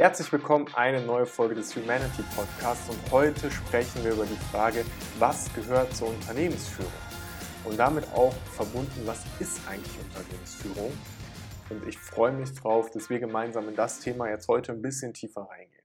Herzlich 0.00 0.32
willkommen, 0.32 0.66
eine 0.72 1.02
neue 1.02 1.26
Folge 1.26 1.56
des 1.56 1.76
Humanity 1.76 2.22
Podcasts 2.34 2.88
und 2.88 2.98
heute 3.12 3.50
sprechen 3.50 4.02
wir 4.02 4.12
über 4.12 4.24
die 4.24 4.50
Frage, 4.50 4.82
was 5.18 5.52
gehört 5.52 5.94
zur 5.94 6.08
Unternehmensführung? 6.08 6.90
Und 7.64 7.78
damit 7.78 8.10
auch 8.14 8.32
verbunden, 8.54 9.02
was 9.04 9.22
ist 9.40 9.60
eigentlich 9.68 9.94
Unternehmensführung? 9.98 10.90
Und 11.68 11.86
ich 11.86 11.98
freue 11.98 12.32
mich 12.32 12.50
drauf, 12.54 12.90
dass 12.90 13.10
wir 13.10 13.20
gemeinsam 13.20 13.68
in 13.68 13.76
das 13.76 14.00
Thema 14.00 14.30
jetzt 14.30 14.48
heute 14.48 14.72
ein 14.72 14.80
bisschen 14.80 15.12
tiefer 15.12 15.42
reingehen. 15.42 15.84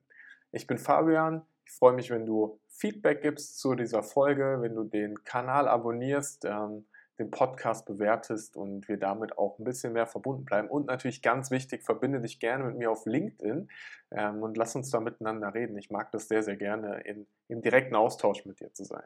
Ich 0.54 0.66
bin 0.66 0.77
Fabian, 0.77 1.45
ich 1.66 1.73
freue 1.73 1.91
mich, 1.91 2.09
wenn 2.09 2.25
du 2.25 2.61
Feedback 2.70 3.21
gibst 3.21 3.59
zu 3.59 3.75
dieser 3.75 4.02
Folge, 4.02 4.59
wenn 4.61 4.75
du 4.75 4.86
den 4.86 5.25
Kanal 5.25 5.68
abonnierst. 5.68 6.45
Ähm, 6.45 6.86
den 7.18 7.32
Podcast 7.32 7.86
bewertest 7.86 8.57
und 8.57 8.88
wir 8.88 8.97
damit 8.97 9.38
auch 9.38 9.57
ein 9.57 9.64
bisschen 9.64 9.93
mehr 9.93 10.07
verbunden 10.07 10.45
bleiben. 10.45 10.68
Und 10.68 10.88
natürlich 10.88 11.21
ganz 11.21 11.52
wichtig, 11.52 11.84
verbinde 11.84 12.20
dich 12.21 12.39
gerne 12.39 12.65
mit 12.65 12.77
mir 12.77 12.91
auf 12.91 13.05
LinkedIn 13.05 13.70
ähm, 14.11 14.43
und 14.43 14.57
lass 14.57 14.75
uns 14.75 14.89
da 14.89 15.00
miteinander 15.00 15.54
reden. 15.54 15.78
Ich 15.78 15.89
mag 15.89 16.11
das 16.11 16.28
sehr, 16.28 16.43
sehr 16.43 16.57
gerne, 16.57 17.01
in, 17.01 17.28
im 17.47 17.61
direkten 17.61 17.96
Austausch 17.96 18.46
mit 18.46 18.59
dir 18.59 18.73
zu 18.73 18.83
sein. 18.83 19.06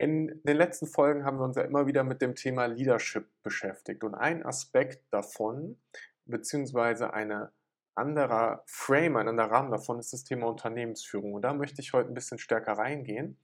In 0.00 0.40
den 0.44 0.56
letzten 0.56 0.86
Folgen 0.86 1.24
haben 1.24 1.38
wir 1.38 1.44
uns 1.44 1.56
ja 1.56 1.62
immer 1.62 1.86
wieder 1.88 2.04
mit 2.04 2.22
dem 2.22 2.36
Thema 2.36 2.66
Leadership 2.66 3.28
beschäftigt 3.42 4.04
und 4.04 4.14
ein 4.14 4.46
Aspekt 4.46 5.02
davon, 5.10 5.76
beziehungsweise 6.24 7.12
eine 7.12 7.50
anderer 7.98 8.62
Frame, 8.66 9.16
ein 9.16 9.28
anderer 9.28 9.50
Rahmen 9.50 9.72
davon 9.72 9.98
ist 9.98 10.12
das 10.12 10.24
Thema 10.24 10.46
Unternehmensführung. 10.46 11.34
Und 11.34 11.42
da 11.42 11.52
möchte 11.52 11.82
ich 11.82 11.92
heute 11.92 12.08
ein 12.08 12.14
bisschen 12.14 12.38
stärker 12.38 12.74
reingehen, 12.74 13.38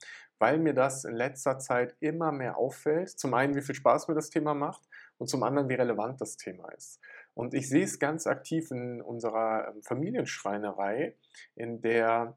weil 0.45 0.59
mir 0.59 0.75
das 0.75 1.07
in 1.07 1.17
letzter 1.17 1.59
Zeit 1.59 1.97
immer 2.01 2.31
mehr 2.31 2.59
auffällt. 2.59 3.09
Zum 3.09 3.33
einen, 3.33 3.55
wie 3.55 3.63
viel 3.63 3.75
Spaß 3.75 4.09
mir 4.09 4.15
das 4.15 4.29
Thema 4.29 4.53
macht 4.53 4.83
und 5.17 5.27
zum 5.27 5.43
anderen, 5.43 5.71
wie 5.71 5.75
relevant 5.75 6.21
das 6.21 6.37
Thema 6.37 6.69
ist. 6.73 7.01
Und 7.33 7.55
ich 7.55 7.67
sehe 7.67 7.85
es 7.85 7.99
ganz 7.99 8.27
aktiv 8.27 8.71
in 8.71 9.01
unserer 9.01 9.69
ähm, 9.69 9.83
Familienschreinerei, 9.83 11.15
in 11.55 11.81
der 11.81 12.37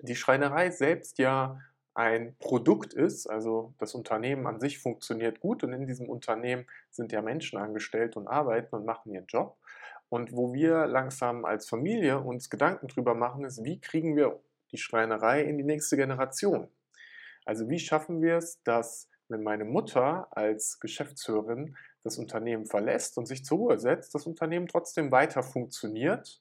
die 0.00 0.16
Schreinerei 0.16 0.70
selbst 0.70 1.18
ja 1.18 1.60
ein 1.94 2.34
Produkt 2.40 2.94
ist, 2.94 3.28
also 3.28 3.74
das 3.78 3.94
Unternehmen 3.94 4.48
an 4.48 4.58
sich 4.58 4.80
funktioniert 4.80 5.38
gut 5.38 5.62
und 5.62 5.72
in 5.72 5.86
diesem 5.86 6.08
Unternehmen 6.08 6.66
sind 6.90 7.12
ja 7.12 7.22
Menschen 7.22 7.60
angestellt 7.60 8.16
und 8.16 8.26
arbeiten 8.26 8.74
und 8.74 8.84
machen 8.84 9.12
ihren 9.12 9.26
Job. 9.26 9.56
Und 10.08 10.32
wo 10.32 10.52
wir 10.52 10.88
langsam 10.88 11.44
als 11.44 11.68
Familie 11.68 12.18
uns 12.18 12.50
Gedanken 12.50 12.88
drüber 12.88 13.14
machen, 13.14 13.44
ist, 13.44 13.62
wie 13.62 13.80
kriegen 13.80 14.16
wir 14.16 14.40
die 14.72 14.78
Schreinerei 14.78 15.42
in 15.44 15.58
die 15.58 15.64
nächste 15.64 15.96
Generation? 15.96 16.68
Also 17.50 17.68
wie 17.68 17.80
schaffen 17.80 18.22
wir 18.22 18.36
es, 18.36 18.62
dass 18.62 19.08
wenn 19.26 19.42
meine 19.42 19.64
Mutter 19.64 20.28
als 20.30 20.78
Geschäftsführerin 20.78 21.76
das 22.04 22.16
Unternehmen 22.16 22.64
verlässt 22.64 23.18
und 23.18 23.26
sich 23.26 23.44
zur 23.44 23.58
Ruhe 23.58 23.76
setzt, 23.80 24.14
das 24.14 24.24
Unternehmen 24.24 24.68
trotzdem 24.68 25.10
weiter 25.10 25.42
funktioniert 25.42 26.40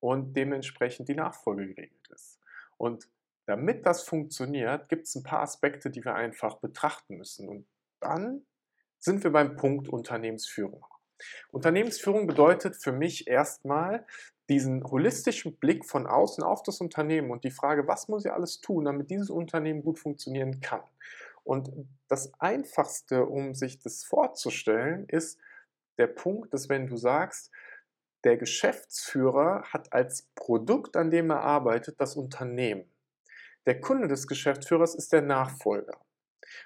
und 0.00 0.34
dementsprechend 0.34 1.08
die 1.08 1.14
Nachfolge 1.14 1.68
geregelt 1.68 2.10
ist. 2.10 2.40
Und 2.76 3.08
damit 3.46 3.86
das 3.86 4.02
funktioniert, 4.02 4.90
gibt 4.90 5.06
es 5.06 5.14
ein 5.14 5.22
paar 5.22 5.40
Aspekte, 5.40 5.88
die 5.88 6.04
wir 6.04 6.14
einfach 6.14 6.58
betrachten 6.58 7.16
müssen. 7.16 7.48
Und 7.48 7.66
dann 8.00 8.44
sind 8.98 9.24
wir 9.24 9.32
beim 9.32 9.56
Punkt 9.56 9.88
Unternehmensführung. 9.88 10.84
Unternehmensführung 11.52 12.26
bedeutet 12.26 12.76
für 12.76 12.92
mich 12.92 13.28
erstmal 13.28 14.06
diesen 14.48 14.84
holistischen 14.84 15.56
Blick 15.56 15.86
von 15.86 16.06
außen 16.06 16.44
auf 16.44 16.62
das 16.62 16.80
Unternehmen 16.80 17.30
und 17.30 17.44
die 17.44 17.50
Frage, 17.50 17.86
was 17.88 18.08
muss 18.08 18.24
ich 18.24 18.32
alles 18.32 18.60
tun, 18.60 18.84
damit 18.84 19.10
dieses 19.10 19.30
Unternehmen 19.30 19.82
gut 19.82 19.98
funktionieren 19.98 20.60
kann. 20.60 20.82
Und 21.44 21.70
das 22.08 22.32
Einfachste, 22.40 23.26
um 23.26 23.54
sich 23.54 23.78
das 23.78 24.04
vorzustellen, 24.04 25.06
ist 25.08 25.38
der 25.98 26.06
Punkt, 26.08 26.52
dass 26.52 26.68
wenn 26.68 26.86
du 26.86 26.96
sagst, 26.96 27.50
der 28.24 28.36
Geschäftsführer 28.38 29.62
hat 29.64 29.92
als 29.92 30.28
Produkt, 30.34 30.96
an 30.96 31.10
dem 31.10 31.30
er 31.30 31.42
arbeitet, 31.42 32.00
das 32.00 32.16
Unternehmen. 32.16 32.90
Der 33.66 33.80
Kunde 33.80 34.08
des 34.08 34.26
Geschäftsführers 34.26 34.94
ist 34.94 35.12
der 35.12 35.22
Nachfolger. 35.22 36.00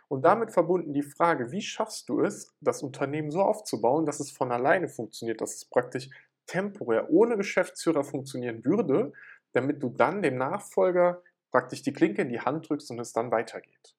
Und 0.08 0.22
damit 0.22 0.52
verbunden 0.52 0.92
die 0.92 1.02
Frage, 1.02 1.50
wie 1.50 1.62
schaffst 1.62 2.08
du 2.08 2.20
es, 2.20 2.54
das 2.60 2.82
Unternehmen 2.82 3.30
so 3.30 3.42
aufzubauen, 3.42 4.06
dass 4.06 4.20
es 4.20 4.30
von 4.30 4.52
alleine 4.52 4.88
funktioniert, 4.88 5.40
dass 5.40 5.54
es 5.54 5.64
praktisch 5.64 6.08
temporär 6.48 7.10
ohne 7.10 7.36
Geschäftsführer 7.36 8.02
funktionieren 8.02 8.64
würde, 8.64 9.12
damit 9.52 9.82
du 9.82 9.90
dann 9.90 10.22
dem 10.22 10.36
Nachfolger 10.36 11.22
praktisch 11.52 11.82
die 11.82 11.92
Klinke 11.92 12.22
in 12.22 12.28
die 12.28 12.40
Hand 12.40 12.68
drückst 12.68 12.90
und 12.90 12.98
es 12.98 13.12
dann 13.12 13.30
weitergeht. 13.30 13.94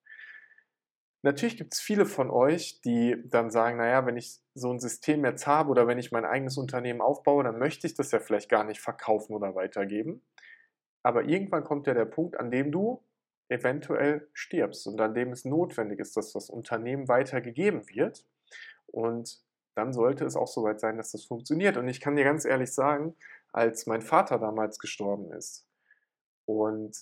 Natürlich 1.21 1.57
gibt 1.57 1.73
es 1.73 1.81
viele 1.81 2.05
von 2.05 2.29
euch, 2.29 2.79
die 2.81 3.21
dann 3.25 3.51
sagen, 3.51 3.77
naja, 3.77 4.05
wenn 4.05 4.15
ich 4.15 4.39
so 4.53 4.71
ein 4.71 4.79
System 4.79 5.25
jetzt 5.25 5.47
habe 5.47 5.69
oder 5.69 5.85
wenn 5.85 5.97
ich 5.97 6.11
mein 6.11 6.23
eigenes 6.23 6.57
Unternehmen 6.57 7.01
aufbaue, 7.01 7.43
dann 7.43 7.59
möchte 7.59 7.87
ich 7.87 7.93
das 7.93 8.11
ja 8.11 8.19
vielleicht 8.19 8.49
gar 8.49 8.63
nicht 8.63 8.79
verkaufen 8.79 9.33
oder 9.33 9.53
weitergeben. 9.53 10.21
Aber 11.03 11.25
irgendwann 11.25 11.65
kommt 11.65 11.87
ja 11.87 11.93
der 11.93 12.05
Punkt, 12.05 12.39
an 12.39 12.51
dem 12.51 12.71
du 12.71 13.03
eventuell 13.49 14.29
stirbst 14.33 14.87
und 14.87 15.01
an 15.01 15.13
dem 15.13 15.31
es 15.31 15.43
notwendig 15.43 15.99
ist, 15.99 16.15
dass 16.15 16.31
das 16.31 16.49
Unternehmen 16.49 17.07
weitergegeben 17.07 17.89
wird. 17.89 18.25
Und 18.87 19.41
dann 19.79 19.93
sollte 19.93 20.25
es 20.25 20.35
auch 20.35 20.47
soweit 20.47 20.81
sein, 20.81 20.97
dass 20.97 21.11
das 21.11 21.23
funktioniert. 21.23 21.77
Und 21.77 21.87
ich 21.87 22.01
kann 22.01 22.17
dir 22.17 22.25
ganz 22.25 22.43
ehrlich 22.43 22.73
sagen, 22.73 23.15
als 23.53 23.87
mein 23.87 24.01
Vater 24.01 24.37
damals 24.37 24.77
gestorben 24.77 25.31
ist 25.31 25.65
und 26.45 26.97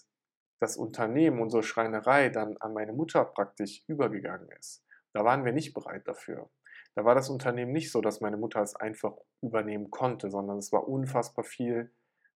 das 0.59 0.77
Unternehmen, 0.77 1.41
unsere 1.41 1.63
Schreinerei 1.63 2.29
dann 2.29 2.55
an 2.57 2.73
meine 2.73 2.93
Mutter 2.93 3.25
praktisch 3.25 3.83
übergegangen 3.87 4.47
ist, 4.59 4.83
da 5.13 5.25
waren 5.25 5.43
wir 5.43 5.53
nicht 5.53 5.73
bereit 5.73 6.07
dafür. 6.07 6.49
Da 6.93 7.03
war 7.03 7.15
das 7.15 7.29
Unternehmen 7.29 7.71
nicht 7.71 7.91
so, 7.91 7.99
dass 8.01 8.21
meine 8.21 8.37
Mutter 8.37 8.61
es 8.61 8.75
einfach 8.75 9.13
übernehmen 9.41 9.89
konnte, 9.89 10.29
sondern 10.29 10.59
es 10.59 10.71
war 10.71 10.87
unfassbar 10.87 11.45
viel 11.45 11.91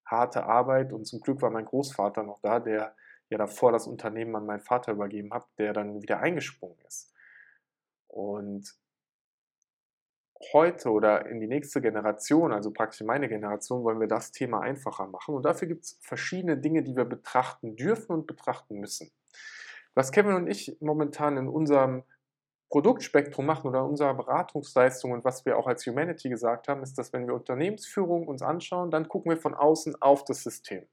harte 0.05 0.43
Arbeit 0.43 0.91
und 0.91 1.05
zum 1.05 1.21
Glück 1.21 1.41
war 1.43 1.51
mein 1.51 1.65
Großvater 1.65 2.23
noch 2.23 2.39
da, 2.41 2.59
der 2.59 2.95
ja 3.29 3.37
davor 3.37 3.71
das 3.71 3.85
Unternehmen 3.85 4.35
an 4.35 4.47
meinen 4.47 4.61
Vater 4.61 4.91
übergeben 4.91 5.33
habe, 5.33 5.45
der 5.59 5.73
dann 5.73 6.01
wieder 6.01 6.19
eingesprungen 6.19 6.79
ist. 6.87 7.13
Und 8.07 8.80
heute 10.53 10.89
oder 10.89 11.25
in 11.25 11.39
die 11.39 11.47
nächste 11.47 11.81
Generation, 11.81 12.51
also 12.51 12.71
praktisch 12.71 13.01
meine 13.01 13.27
Generation, 13.27 13.83
wollen 13.83 13.99
wir 13.99 14.07
das 14.07 14.31
Thema 14.31 14.61
einfacher 14.61 15.07
machen. 15.07 15.35
Und 15.35 15.43
dafür 15.43 15.67
gibt 15.67 15.85
es 15.85 15.97
verschiedene 16.01 16.57
Dinge, 16.57 16.83
die 16.83 16.95
wir 16.95 17.05
betrachten 17.05 17.75
dürfen 17.75 18.11
und 18.13 18.27
betrachten 18.27 18.79
müssen. 18.79 19.11
Was 19.93 20.11
Kevin 20.11 20.33
und 20.33 20.47
ich 20.47 20.77
momentan 20.79 21.37
in 21.37 21.47
unserem 21.47 22.03
Produktspektrum 22.69 23.45
machen 23.45 23.67
oder 23.67 23.85
unserer 23.85 24.13
Beratungsleistung 24.13 25.11
und 25.11 25.25
was 25.25 25.45
wir 25.45 25.57
auch 25.57 25.67
als 25.67 25.85
Humanity 25.85 26.29
gesagt 26.29 26.69
haben, 26.69 26.81
ist, 26.83 26.97
dass 26.97 27.11
wenn 27.11 27.27
wir 27.27 27.33
Unternehmensführung 27.33 28.27
uns 28.27 28.41
anschauen, 28.41 28.91
dann 28.91 29.09
gucken 29.09 29.29
wir 29.29 29.37
von 29.37 29.53
außen 29.53 30.01
auf 30.01 30.23
das 30.23 30.43
System. 30.43 30.87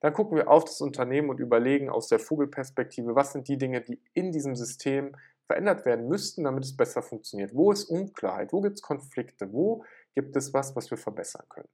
Dann 0.00 0.12
gucken 0.12 0.36
wir 0.36 0.48
auf 0.48 0.66
das 0.66 0.82
Unternehmen 0.82 1.30
und 1.30 1.40
überlegen 1.40 1.88
aus 1.88 2.08
der 2.08 2.18
Vogelperspektive, 2.18 3.14
was 3.14 3.32
sind 3.32 3.48
die 3.48 3.56
Dinge, 3.56 3.80
die 3.80 4.02
in 4.12 4.32
diesem 4.32 4.54
System 4.54 5.16
verändert 5.46 5.84
werden 5.84 6.08
müssten, 6.08 6.44
damit 6.44 6.64
es 6.64 6.76
besser 6.76 7.02
funktioniert. 7.02 7.54
Wo 7.54 7.72
ist 7.72 7.84
Unklarheit? 7.84 8.52
Wo 8.52 8.60
gibt 8.60 8.76
es 8.76 8.82
Konflikte? 8.82 9.52
Wo 9.52 9.84
gibt 10.14 10.36
es 10.36 10.54
was, 10.54 10.74
was 10.74 10.90
wir 10.90 10.98
verbessern 10.98 11.44
können? 11.48 11.68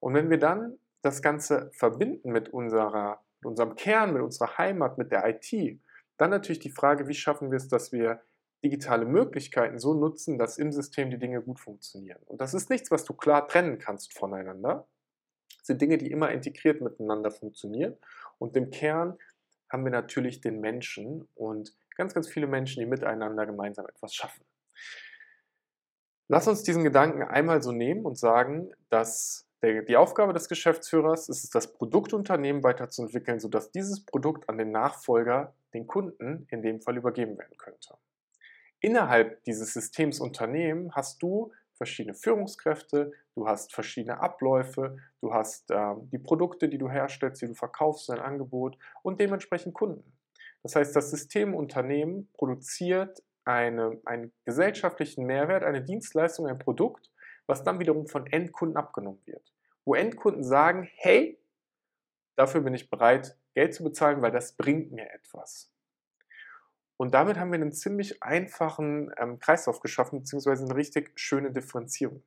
Und 0.00 0.14
wenn 0.14 0.30
wir 0.30 0.38
dann 0.38 0.78
das 1.02 1.22
Ganze 1.22 1.70
verbinden 1.72 2.32
mit, 2.32 2.48
unserer, 2.48 3.22
unserem 3.42 3.76
Kern, 3.76 4.12
mit 4.12 4.22
unserer 4.22 4.58
Heimat, 4.58 4.98
mit 4.98 5.12
der 5.12 5.26
IT, 5.28 5.80
dann 6.16 6.30
natürlich 6.30 6.60
die 6.60 6.70
Frage, 6.70 7.08
wie 7.08 7.14
schaffen 7.14 7.50
wir 7.50 7.56
es, 7.56 7.68
dass 7.68 7.92
wir 7.92 8.20
digitale 8.64 9.04
Möglichkeiten 9.04 9.78
so 9.78 9.92
nutzen, 9.94 10.38
dass 10.38 10.58
im 10.58 10.72
System 10.72 11.10
die 11.10 11.18
Dinge 11.18 11.42
gut 11.42 11.60
funktionieren. 11.60 12.22
Und 12.24 12.40
das 12.40 12.54
ist 12.54 12.70
nichts, 12.70 12.90
was 12.90 13.04
du 13.04 13.12
klar 13.12 13.46
trennen 13.46 13.78
kannst 13.78 14.16
voneinander. 14.16 14.88
Das 15.58 15.66
sind 15.66 15.82
Dinge, 15.82 15.98
die 15.98 16.10
immer 16.10 16.30
integriert 16.30 16.80
miteinander 16.80 17.30
funktionieren. 17.30 17.96
Und 18.38 18.56
im 18.56 18.70
Kern 18.70 19.18
haben 19.70 19.84
wir 19.84 19.92
natürlich 19.92 20.40
den 20.40 20.60
Menschen 20.60 21.28
und 21.34 21.74
ganz, 21.94 22.14
ganz 22.14 22.28
viele 22.28 22.46
Menschen, 22.46 22.80
die 22.80 22.86
miteinander 22.86 23.46
gemeinsam 23.46 23.86
etwas 23.86 24.14
schaffen. 24.14 24.44
Lass 26.28 26.48
uns 26.48 26.62
diesen 26.62 26.84
Gedanken 26.84 27.22
einmal 27.22 27.62
so 27.62 27.72
nehmen 27.72 28.06
und 28.06 28.18
sagen, 28.18 28.72
dass 28.88 29.46
der, 29.62 29.82
die 29.82 29.96
Aufgabe 29.96 30.32
des 30.32 30.48
Geschäftsführers 30.48 31.28
ist 31.28 31.44
es, 31.44 31.50
das 31.50 31.72
Produktunternehmen 31.72 32.62
weiterzuentwickeln, 32.62 33.40
sodass 33.40 33.70
dieses 33.70 34.04
Produkt 34.04 34.48
an 34.48 34.58
den 34.58 34.70
Nachfolger, 34.70 35.54
den 35.74 35.86
Kunden, 35.86 36.46
in 36.50 36.62
dem 36.62 36.80
Fall 36.80 36.96
übergeben 36.96 37.38
werden 37.38 37.56
könnte. 37.58 37.94
Innerhalb 38.80 39.42
dieses 39.44 39.72
Systems 39.72 40.20
Unternehmen 40.20 40.94
hast 40.94 41.22
du 41.22 41.52
verschiedene 41.74 42.14
Führungskräfte, 42.14 43.12
du 43.34 43.48
hast 43.48 43.74
verschiedene 43.74 44.20
Abläufe, 44.20 44.96
du 45.20 45.32
hast 45.32 45.70
äh, 45.70 45.94
die 46.12 46.18
Produkte, 46.18 46.68
die 46.68 46.78
du 46.78 46.88
herstellst, 46.88 47.42
die 47.42 47.46
du 47.46 47.54
verkaufst, 47.54 48.08
dein 48.08 48.20
Angebot 48.20 48.78
und 49.02 49.20
dementsprechend 49.20 49.74
Kunden. 49.74 50.13
Das 50.64 50.74
heißt, 50.74 50.96
das 50.96 51.10
Systemunternehmen 51.10 52.30
produziert 52.32 53.22
eine, 53.44 54.00
einen 54.06 54.32
gesellschaftlichen 54.46 55.26
Mehrwert, 55.26 55.62
eine 55.62 55.84
Dienstleistung, 55.84 56.46
ein 56.46 56.58
Produkt, 56.58 57.10
was 57.46 57.62
dann 57.62 57.78
wiederum 57.78 58.08
von 58.08 58.26
Endkunden 58.26 58.78
abgenommen 58.78 59.20
wird. 59.26 59.52
Wo 59.84 59.94
Endkunden 59.94 60.42
sagen, 60.42 60.88
hey, 60.96 61.38
dafür 62.36 62.62
bin 62.62 62.72
ich 62.72 62.88
bereit, 62.88 63.36
Geld 63.54 63.74
zu 63.74 63.84
bezahlen, 63.84 64.22
weil 64.22 64.32
das 64.32 64.56
bringt 64.56 64.90
mir 64.90 65.08
etwas. 65.12 65.70
Und 66.96 67.12
damit 67.12 67.36
haben 67.36 67.52
wir 67.52 67.56
einen 67.56 67.72
ziemlich 67.72 68.22
einfachen 68.22 69.12
ähm, 69.18 69.38
Kreislauf 69.40 69.80
geschaffen, 69.80 70.20
beziehungsweise 70.20 70.64
eine 70.64 70.74
richtig 70.74 71.18
schöne 71.20 71.52
Differenzierung. 71.52 72.22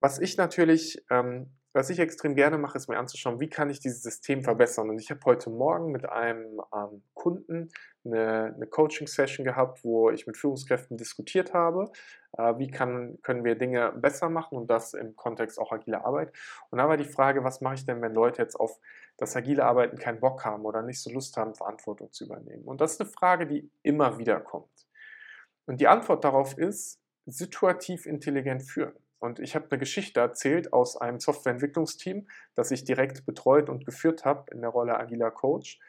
Was 0.00 0.20
ich 0.20 0.36
natürlich 0.36 1.04
ähm, 1.10 1.50
was 1.74 1.90
ich 1.90 1.98
extrem 1.98 2.36
gerne 2.36 2.56
mache, 2.56 2.78
ist 2.78 2.88
mir 2.88 2.98
anzuschauen, 2.98 3.40
wie 3.40 3.48
kann 3.48 3.68
ich 3.68 3.80
dieses 3.80 4.00
System 4.00 4.44
verbessern. 4.44 4.88
Und 4.90 5.00
ich 5.00 5.10
habe 5.10 5.20
heute 5.24 5.50
Morgen 5.50 5.90
mit 5.90 6.08
einem 6.08 6.60
ähm, 6.72 7.02
Kunden 7.14 7.68
eine, 8.04 8.54
eine 8.54 8.66
Coaching-Session 8.68 9.44
gehabt, 9.44 9.82
wo 9.82 10.08
ich 10.10 10.28
mit 10.28 10.36
Führungskräften 10.36 10.96
diskutiert 10.96 11.52
habe, 11.52 11.90
äh, 12.38 12.54
wie 12.58 12.70
kann, 12.70 13.18
können 13.22 13.42
wir 13.42 13.56
Dinge 13.56 13.90
besser 13.90 14.30
machen 14.30 14.56
und 14.56 14.70
das 14.70 14.94
im 14.94 15.16
Kontext 15.16 15.58
auch 15.58 15.72
agile 15.72 16.04
Arbeit. 16.04 16.32
Und 16.70 16.78
da 16.78 16.88
war 16.88 16.96
die 16.96 17.04
Frage, 17.04 17.42
was 17.42 17.60
mache 17.60 17.74
ich 17.74 17.84
denn, 17.84 18.00
wenn 18.02 18.14
Leute 18.14 18.40
jetzt 18.40 18.54
auf 18.54 18.78
das 19.16 19.34
agile 19.34 19.64
Arbeiten 19.64 19.98
keinen 19.98 20.20
Bock 20.20 20.44
haben 20.44 20.64
oder 20.64 20.80
nicht 20.82 21.02
so 21.02 21.10
Lust 21.10 21.36
haben, 21.36 21.56
Verantwortung 21.56 22.12
zu 22.12 22.26
übernehmen? 22.26 22.64
Und 22.64 22.80
das 22.80 22.92
ist 22.92 23.00
eine 23.00 23.10
Frage, 23.10 23.48
die 23.48 23.68
immer 23.82 24.16
wieder 24.18 24.38
kommt. 24.38 24.86
Und 25.66 25.80
die 25.80 25.88
Antwort 25.88 26.22
darauf 26.22 26.56
ist, 26.56 27.00
situativ 27.26 28.06
intelligent 28.06 28.62
führen. 28.62 28.94
Und 29.18 29.38
ich 29.38 29.54
habe 29.54 29.66
eine 29.70 29.78
Geschichte 29.78 30.20
erzählt 30.20 30.72
aus 30.72 30.96
einem 30.96 31.18
Softwareentwicklungsteam, 31.18 32.28
das 32.54 32.70
ich 32.70 32.84
direkt 32.84 33.24
betreut 33.24 33.70
und 33.70 33.86
geführt 33.86 34.24
habe 34.24 34.50
in 34.52 34.60
der 34.60 34.70
Rolle 34.70 34.98
agiler 34.98 35.30
Coach 35.30 35.80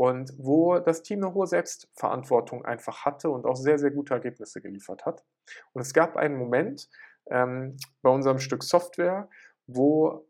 und 0.00 0.32
wo 0.38 0.78
das 0.78 1.02
Team 1.02 1.22
eine 1.22 1.34
hohe 1.34 1.46
Selbstverantwortung 1.46 2.64
einfach 2.64 3.04
hatte 3.04 3.28
und 3.28 3.44
auch 3.44 3.54
sehr, 3.54 3.78
sehr 3.78 3.90
gute 3.90 4.14
Ergebnisse 4.14 4.62
geliefert 4.62 5.04
hat. 5.04 5.24
Und 5.74 5.82
es 5.82 5.92
gab 5.92 6.16
einen 6.16 6.38
Moment 6.38 6.88
ähm, 7.30 7.76
bei 8.00 8.08
unserem 8.08 8.38
Stück 8.38 8.64
Software, 8.64 9.28
wo 9.66 10.26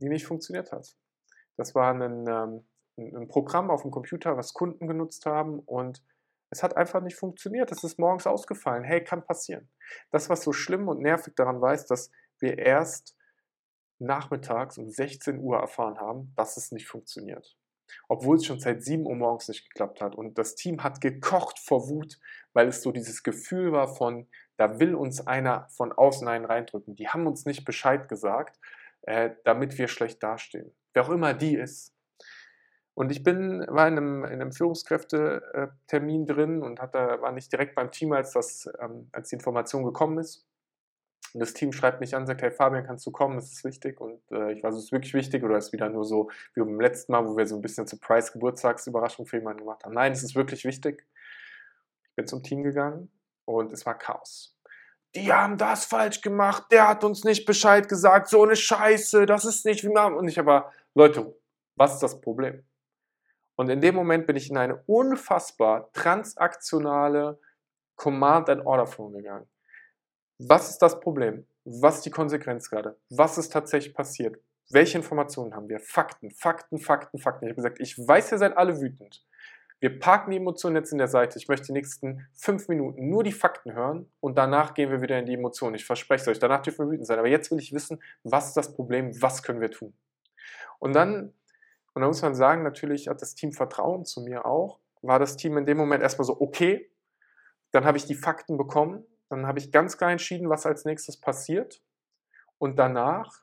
die 0.00 0.08
nicht 0.08 0.26
funktioniert 0.26 0.72
hat. 0.72 0.96
Das 1.56 1.74
war 1.76 1.94
ein, 1.94 2.26
ähm, 2.26 2.66
ein 2.96 3.28
Programm 3.28 3.70
auf 3.70 3.82
dem 3.82 3.92
Computer, 3.92 4.36
was 4.36 4.54
Kunden 4.54 4.88
genutzt 4.88 5.24
haben 5.24 5.60
und 5.60 6.02
es 6.52 6.62
hat 6.62 6.76
einfach 6.76 7.00
nicht 7.00 7.16
funktioniert. 7.16 7.72
Es 7.72 7.82
ist 7.82 7.98
morgens 7.98 8.26
ausgefallen. 8.26 8.84
Hey, 8.84 9.02
kann 9.02 9.24
passieren. 9.24 9.70
Das, 10.10 10.28
was 10.28 10.42
so 10.42 10.52
schlimm 10.52 10.86
und 10.86 11.00
nervig 11.00 11.34
daran 11.34 11.62
war, 11.62 11.72
ist, 11.72 11.86
dass 11.86 12.10
wir 12.38 12.58
erst 12.58 13.16
nachmittags 13.98 14.76
um 14.76 14.90
16 14.90 15.38
Uhr 15.38 15.56
erfahren 15.56 15.98
haben, 15.98 16.34
dass 16.36 16.58
es 16.58 16.70
nicht 16.70 16.86
funktioniert. 16.86 17.56
Obwohl 18.06 18.36
es 18.36 18.44
schon 18.44 18.60
seit 18.60 18.84
7 18.84 19.06
Uhr 19.06 19.14
morgens 19.14 19.48
nicht 19.48 19.66
geklappt 19.66 20.02
hat. 20.02 20.14
Und 20.14 20.36
das 20.36 20.54
Team 20.54 20.82
hat 20.82 21.00
gekocht 21.00 21.58
vor 21.58 21.88
Wut, 21.88 22.18
weil 22.52 22.68
es 22.68 22.82
so 22.82 22.92
dieses 22.92 23.22
Gefühl 23.22 23.72
war 23.72 23.88
von, 23.88 24.28
da 24.58 24.78
will 24.78 24.94
uns 24.94 25.26
einer 25.26 25.68
von 25.70 25.90
außen 25.90 26.28
einen 26.28 26.44
reindrücken. 26.44 26.96
Die 26.96 27.08
haben 27.08 27.26
uns 27.26 27.46
nicht 27.46 27.64
Bescheid 27.64 28.10
gesagt, 28.10 28.60
äh, 29.02 29.30
damit 29.44 29.78
wir 29.78 29.88
schlecht 29.88 30.22
dastehen. 30.22 30.74
Wer 30.92 31.04
auch 31.04 31.10
immer 31.10 31.32
die 31.32 31.56
ist. 31.56 31.94
Und 32.94 33.10
ich 33.10 33.22
bin, 33.22 33.64
war 33.68 33.88
in 33.88 33.96
einem, 33.96 34.24
in 34.24 34.32
einem 34.32 34.52
Führungskräftetermin 34.52 36.26
drin 36.26 36.62
und 36.62 36.80
hatte, 36.80 36.98
war 37.20 37.32
nicht 37.32 37.50
direkt 37.50 37.74
beim 37.74 37.90
Team, 37.90 38.12
als, 38.12 38.32
das, 38.32 38.68
ähm, 38.80 39.08
als 39.12 39.30
die 39.30 39.36
Information 39.36 39.82
gekommen 39.82 40.18
ist. 40.18 40.46
Und 41.32 41.40
das 41.40 41.54
Team 41.54 41.72
schreibt 41.72 42.00
mich 42.00 42.14
an, 42.14 42.26
sagt, 42.26 42.42
hey 42.42 42.50
Fabian, 42.50 42.84
kannst 42.84 43.06
du 43.06 43.10
kommen, 43.10 43.36
das 43.36 43.50
ist 43.50 43.64
wichtig. 43.64 43.98
Und 44.00 44.20
äh, 44.30 44.52
ich 44.52 44.62
weiß, 44.62 44.74
es 44.74 44.84
ist 44.84 44.92
wirklich 44.92 45.14
wichtig 45.14 45.42
oder 45.42 45.56
ist 45.56 45.72
wieder 45.72 45.88
nur 45.88 46.04
so 46.04 46.30
wie 46.54 46.60
beim 46.60 46.78
letzten 46.78 47.12
Mal, 47.12 47.26
wo 47.26 47.36
wir 47.36 47.46
so 47.46 47.56
ein 47.56 47.62
bisschen 47.62 47.86
Surprise 47.86 48.32
Geburtstagsüberraschung 48.32 49.24
für 49.24 49.38
jemanden 49.38 49.60
gemacht 49.60 49.84
haben. 49.84 49.94
Nein, 49.94 50.12
es 50.12 50.22
ist 50.22 50.34
wirklich 50.34 50.64
wichtig. 50.64 51.06
Ich 52.10 52.16
bin 52.16 52.26
zum 52.26 52.42
Team 52.42 52.62
gegangen 52.62 53.10
und 53.46 53.72
es 53.72 53.86
war 53.86 53.96
Chaos. 53.96 54.58
Die 55.14 55.32
haben 55.32 55.56
das 55.56 55.86
falsch 55.86 56.20
gemacht, 56.20 56.64
der 56.70 56.88
hat 56.88 57.04
uns 57.04 57.24
nicht 57.24 57.46
Bescheid 57.46 57.88
gesagt, 57.88 58.28
so 58.28 58.42
eine 58.42 58.56
Scheiße, 58.56 59.24
das 59.26 59.44
ist 59.44 59.64
nicht 59.64 59.84
wie 59.84 59.90
man. 59.90 60.14
Und 60.14 60.28
ich 60.28 60.38
aber, 60.38 60.72
Leute, 60.94 61.34
was 61.76 61.94
ist 61.94 62.02
das 62.02 62.20
Problem? 62.20 62.64
Und 63.56 63.68
in 63.68 63.80
dem 63.80 63.94
Moment 63.94 64.26
bin 64.26 64.36
ich 64.36 64.50
in 64.50 64.56
eine 64.56 64.82
unfassbar 64.86 65.90
transaktionale 65.92 67.38
Command-and-Order-Flow 67.96 69.10
gegangen. 69.10 69.46
Was 70.38 70.70
ist 70.70 70.78
das 70.78 70.98
Problem? 71.00 71.46
Was 71.64 71.96
ist 71.96 72.06
die 72.06 72.10
Konsequenz 72.10 72.68
gerade? 72.68 72.96
Was 73.10 73.38
ist 73.38 73.52
tatsächlich 73.52 73.94
passiert? 73.94 74.36
Welche 74.70 74.98
Informationen 74.98 75.54
haben 75.54 75.68
wir? 75.68 75.80
Fakten, 75.80 76.30
Fakten, 76.30 76.78
Fakten, 76.78 77.18
Fakten. 77.18 77.44
Ich 77.44 77.50
habe 77.50 77.56
gesagt, 77.56 77.80
ich 77.80 77.96
weiß, 77.98 78.32
ihr 78.32 78.38
seid 78.38 78.56
alle 78.56 78.80
wütend. 78.80 79.24
Wir 79.80 79.98
parken 79.98 80.30
die 80.30 80.36
Emotionen 80.36 80.76
jetzt 80.76 80.92
in 80.92 80.98
der 80.98 81.08
Seite. 81.08 81.38
Ich 81.38 81.48
möchte 81.48 81.66
die 81.66 81.72
nächsten 81.72 82.26
fünf 82.32 82.68
Minuten 82.68 83.08
nur 83.08 83.24
die 83.24 83.32
Fakten 83.32 83.72
hören 83.74 84.10
und 84.20 84.38
danach 84.38 84.74
gehen 84.74 84.90
wir 84.90 85.02
wieder 85.02 85.18
in 85.18 85.26
die 85.26 85.34
Emotionen. 85.34 85.74
Ich 85.74 85.84
verspreche 85.84 86.22
es 86.22 86.28
euch, 86.28 86.38
danach 86.38 86.62
dürfen 86.62 86.86
wir 86.86 86.92
wütend 86.92 87.06
sein. 87.06 87.18
Aber 87.18 87.28
jetzt 87.28 87.50
will 87.50 87.58
ich 87.58 87.72
wissen, 87.72 88.00
was 88.22 88.48
ist 88.48 88.56
das 88.56 88.74
Problem? 88.74 89.10
Was 89.20 89.42
können 89.42 89.60
wir 89.60 89.72
tun? 89.72 89.92
Und 90.78 90.94
dann 90.94 91.34
und 91.94 92.02
da 92.02 92.08
muss 92.08 92.22
man 92.22 92.34
sagen, 92.34 92.62
natürlich 92.62 93.08
hat 93.08 93.20
das 93.20 93.34
Team 93.34 93.52
Vertrauen 93.52 94.04
zu 94.04 94.22
mir 94.22 94.46
auch. 94.46 94.80
War 95.02 95.18
das 95.18 95.36
Team 95.36 95.58
in 95.58 95.66
dem 95.66 95.76
Moment 95.76 96.02
erstmal 96.02 96.24
so, 96.24 96.40
okay, 96.40 96.90
dann 97.72 97.84
habe 97.84 97.98
ich 97.98 98.06
die 98.06 98.14
Fakten 98.14 98.56
bekommen, 98.56 99.04
dann 99.28 99.46
habe 99.46 99.58
ich 99.58 99.72
ganz 99.72 99.96
klar 99.96 100.10
entschieden, 100.10 100.48
was 100.50 100.66
als 100.66 100.84
nächstes 100.84 101.18
passiert. 101.18 101.82
Und 102.58 102.78
danach 102.78 103.42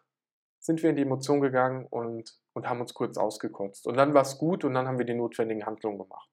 sind 0.60 0.84
wir 0.84 0.90
in 0.90 0.96
die 0.96 1.02
Emotion 1.02 1.42
gegangen 1.42 1.86
und, 1.90 2.38
und 2.54 2.70
haben 2.70 2.82
uns 2.82 2.94
kurz 2.94 3.18
ausgekotzt. 3.18 3.88
Und 3.88 3.98
dann 3.98 4.14
war 4.14 4.22
es 4.22 4.38
gut 4.38 4.64
und 4.64 4.74
dann 4.74 4.88
haben 4.88 4.98
wir 4.98 5.06
die 5.06 5.14
notwendigen 5.14 5.66
Handlungen 5.66 5.98
gemacht. 5.98 6.30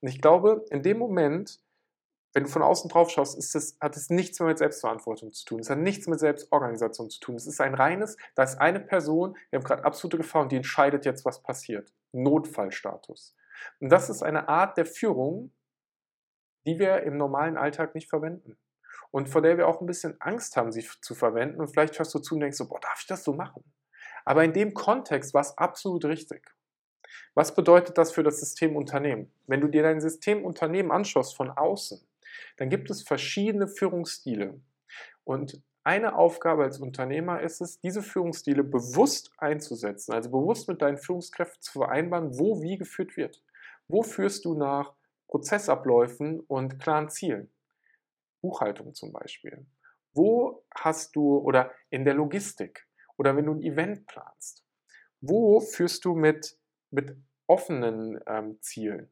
Und 0.00 0.08
ich 0.08 0.20
glaube, 0.20 0.64
in 0.70 0.82
dem 0.82 0.98
Moment 0.98 1.60
wenn 2.36 2.44
du 2.44 2.50
von 2.50 2.60
außen 2.60 2.90
drauf 2.90 3.08
schaust, 3.08 3.38
ist 3.38 3.54
es, 3.54 3.78
hat 3.80 3.96
es 3.96 4.10
nichts 4.10 4.38
mehr 4.40 4.48
mit 4.48 4.58
Selbstverantwortung 4.58 5.32
zu 5.32 5.46
tun. 5.46 5.60
Es 5.60 5.70
hat 5.70 5.78
nichts 5.78 6.06
mit 6.06 6.20
Selbstorganisation 6.20 7.08
zu 7.08 7.18
tun. 7.18 7.34
Es 7.34 7.46
ist 7.46 7.62
ein 7.62 7.72
reines, 7.72 8.18
da 8.34 8.42
ist 8.42 8.60
eine 8.60 8.78
Person, 8.78 9.38
wir 9.48 9.58
haben 9.58 9.64
gerade 9.64 9.86
absolute 9.86 10.18
Gefahr 10.18 10.42
und 10.42 10.52
die 10.52 10.56
entscheidet 10.56 11.06
jetzt, 11.06 11.24
was 11.24 11.42
passiert. 11.42 11.94
Notfallstatus. 12.12 13.34
Und 13.80 13.88
das 13.88 14.10
ist 14.10 14.22
eine 14.22 14.50
Art 14.50 14.76
der 14.76 14.84
Führung, 14.84 15.50
die 16.66 16.78
wir 16.78 17.04
im 17.04 17.16
normalen 17.16 17.56
Alltag 17.56 17.94
nicht 17.94 18.10
verwenden. 18.10 18.58
Und 19.10 19.30
vor 19.30 19.40
der 19.40 19.56
wir 19.56 19.66
auch 19.66 19.80
ein 19.80 19.86
bisschen 19.86 20.20
Angst 20.20 20.58
haben, 20.58 20.72
sie 20.72 20.86
zu 21.00 21.14
verwenden. 21.14 21.58
Und 21.58 21.68
vielleicht 21.68 21.98
hörst 21.98 22.14
du 22.14 22.18
zu 22.18 22.34
und 22.34 22.40
denkst 22.40 22.58
so, 22.58 22.68
boah, 22.68 22.80
darf 22.80 23.00
ich 23.00 23.06
das 23.06 23.24
so 23.24 23.32
machen? 23.32 23.64
Aber 24.26 24.44
in 24.44 24.52
dem 24.52 24.74
Kontext 24.74 25.32
war 25.32 25.40
es 25.40 25.56
absolut 25.56 26.04
richtig. 26.04 26.54
Was 27.32 27.54
bedeutet 27.54 27.96
das 27.96 28.12
für 28.12 28.22
das 28.22 28.40
System 28.40 28.76
Unternehmen? 28.76 29.32
Wenn 29.46 29.62
du 29.62 29.68
dir 29.68 29.82
dein 29.82 30.02
System 30.02 30.44
Unternehmen 30.44 30.92
anschaust 30.92 31.34
von 31.34 31.48
außen, 31.48 32.06
dann 32.56 32.70
gibt 32.70 32.90
es 32.90 33.02
verschiedene 33.02 33.68
Führungsstile. 33.68 34.60
Und 35.24 35.62
eine 35.84 36.16
Aufgabe 36.16 36.64
als 36.64 36.80
Unternehmer 36.80 37.40
ist 37.42 37.60
es, 37.60 37.80
diese 37.80 38.02
Führungsstile 38.02 38.64
bewusst 38.64 39.30
einzusetzen, 39.38 40.12
also 40.12 40.30
bewusst 40.30 40.68
mit 40.68 40.82
deinen 40.82 40.98
Führungskräften 40.98 41.62
zu 41.62 41.72
vereinbaren, 41.72 42.38
wo 42.38 42.60
wie 42.60 42.76
geführt 42.76 43.16
wird. 43.16 43.42
Wo 43.88 44.02
führst 44.02 44.44
du 44.44 44.54
nach 44.54 44.94
Prozessabläufen 45.28 46.40
und 46.40 46.80
klaren 46.80 47.08
Zielen? 47.08 47.52
Buchhaltung 48.40 48.94
zum 48.94 49.12
Beispiel. 49.12 49.66
Wo 50.12 50.64
hast 50.74 51.14
du, 51.14 51.38
oder 51.38 51.70
in 51.90 52.04
der 52.04 52.14
Logistik, 52.14 52.86
oder 53.16 53.36
wenn 53.36 53.46
du 53.46 53.54
ein 53.54 53.62
Event 53.62 54.06
planst, 54.06 54.64
wo 55.20 55.60
führst 55.60 56.04
du 56.04 56.14
mit, 56.14 56.58
mit 56.90 57.16
offenen 57.46 58.20
ähm, 58.26 58.58
Zielen? 58.60 59.10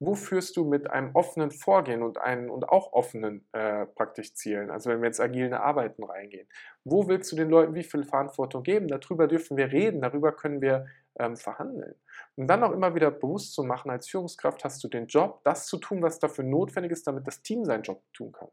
Wo 0.00 0.14
führst 0.14 0.56
du 0.56 0.64
mit 0.64 0.90
einem 0.90 1.14
offenen 1.14 1.50
Vorgehen 1.50 2.02
und, 2.02 2.18
einen, 2.18 2.48
und 2.48 2.68
auch 2.68 2.92
offenen 2.94 3.46
äh, 3.52 3.84
praktisch 3.86 4.34
Zielen, 4.34 4.70
also 4.70 4.88
wenn 4.88 5.02
wir 5.02 5.06
jetzt 5.06 5.20
agile 5.20 5.60
Arbeiten 5.60 6.02
reingehen, 6.02 6.48
wo 6.84 7.06
willst 7.06 7.30
du 7.30 7.36
den 7.36 7.50
Leuten 7.50 7.74
wie 7.74 7.84
viel 7.84 8.04
Verantwortung 8.04 8.62
geben? 8.62 8.88
Darüber 8.88 9.28
dürfen 9.28 9.58
wir 9.58 9.70
reden, 9.70 10.00
darüber 10.00 10.32
können 10.32 10.62
wir 10.62 10.86
ähm, 11.18 11.36
verhandeln. 11.36 11.94
Und 12.36 12.46
dann 12.46 12.64
auch 12.64 12.72
immer 12.72 12.94
wieder 12.94 13.10
bewusst 13.10 13.52
zu 13.52 13.62
machen, 13.62 13.90
als 13.90 14.08
Führungskraft 14.08 14.64
hast 14.64 14.82
du 14.82 14.88
den 14.88 15.06
Job, 15.06 15.42
das 15.44 15.66
zu 15.66 15.76
tun, 15.76 16.02
was 16.02 16.18
dafür 16.18 16.44
notwendig 16.44 16.92
ist, 16.92 17.06
damit 17.06 17.26
das 17.26 17.42
Team 17.42 17.66
seinen 17.66 17.82
Job 17.82 18.02
tun 18.14 18.32
kann. 18.32 18.48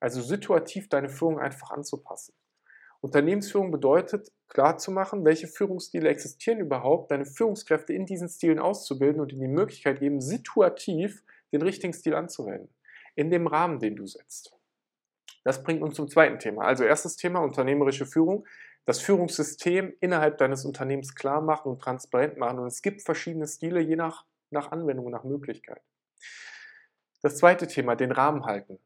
Also 0.00 0.20
situativ 0.20 0.90
deine 0.90 1.08
Führung 1.08 1.38
einfach 1.38 1.70
anzupassen. 1.70 2.34
Unternehmensführung 3.00 3.70
bedeutet, 3.70 4.30
klarzumachen, 4.48 5.24
welche 5.24 5.46
Führungsstile 5.46 6.08
existieren 6.08 6.58
überhaupt, 6.58 7.10
deine 7.10 7.24
Führungskräfte 7.24 7.92
in 7.92 8.04
diesen 8.04 8.28
Stilen 8.28 8.58
auszubilden 8.58 9.20
und 9.20 9.32
ihnen 9.32 9.40
die 9.40 9.48
Möglichkeit 9.48 10.00
geben, 10.00 10.20
situativ 10.20 11.22
den 11.52 11.62
richtigen 11.62 11.94
Stil 11.94 12.14
anzuwenden. 12.14 12.68
In 13.14 13.30
dem 13.30 13.46
Rahmen, 13.46 13.78
den 13.78 13.96
du 13.96 14.06
setzt. 14.06 14.54
Das 15.44 15.62
bringt 15.62 15.82
uns 15.82 15.94
zum 15.94 16.08
zweiten 16.08 16.38
Thema. 16.38 16.64
Also 16.64 16.84
erstes 16.84 17.16
Thema, 17.16 17.40
unternehmerische 17.40 18.04
Führung. 18.04 18.46
Das 18.84 19.00
Führungssystem 19.00 19.94
innerhalb 20.00 20.38
deines 20.38 20.64
Unternehmens 20.64 21.14
klar 21.14 21.40
machen 21.40 21.72
und 21.72 21.80
transparent 21.80 22.36
machen. 22.36 22.58
Und 22.58 22.66
es 22.66 22.82
gibt 22.82 23.02
verschiedene 23.02 23.46
Stile, 23.46 23.80
je 23.80 23.96
nach, 23.96 24.26
nach 24.50 24.72
Anwendung 24.72 25.10
nach 25.10 25.24
Möglichkeit. 25.24 25.80
Das 27.22 27.36
zweite 27.36 27.66
Thema, 27.66 27.96
den 27.96 28.12
Rahmen 28.12 28.44
halten 28.44 28.78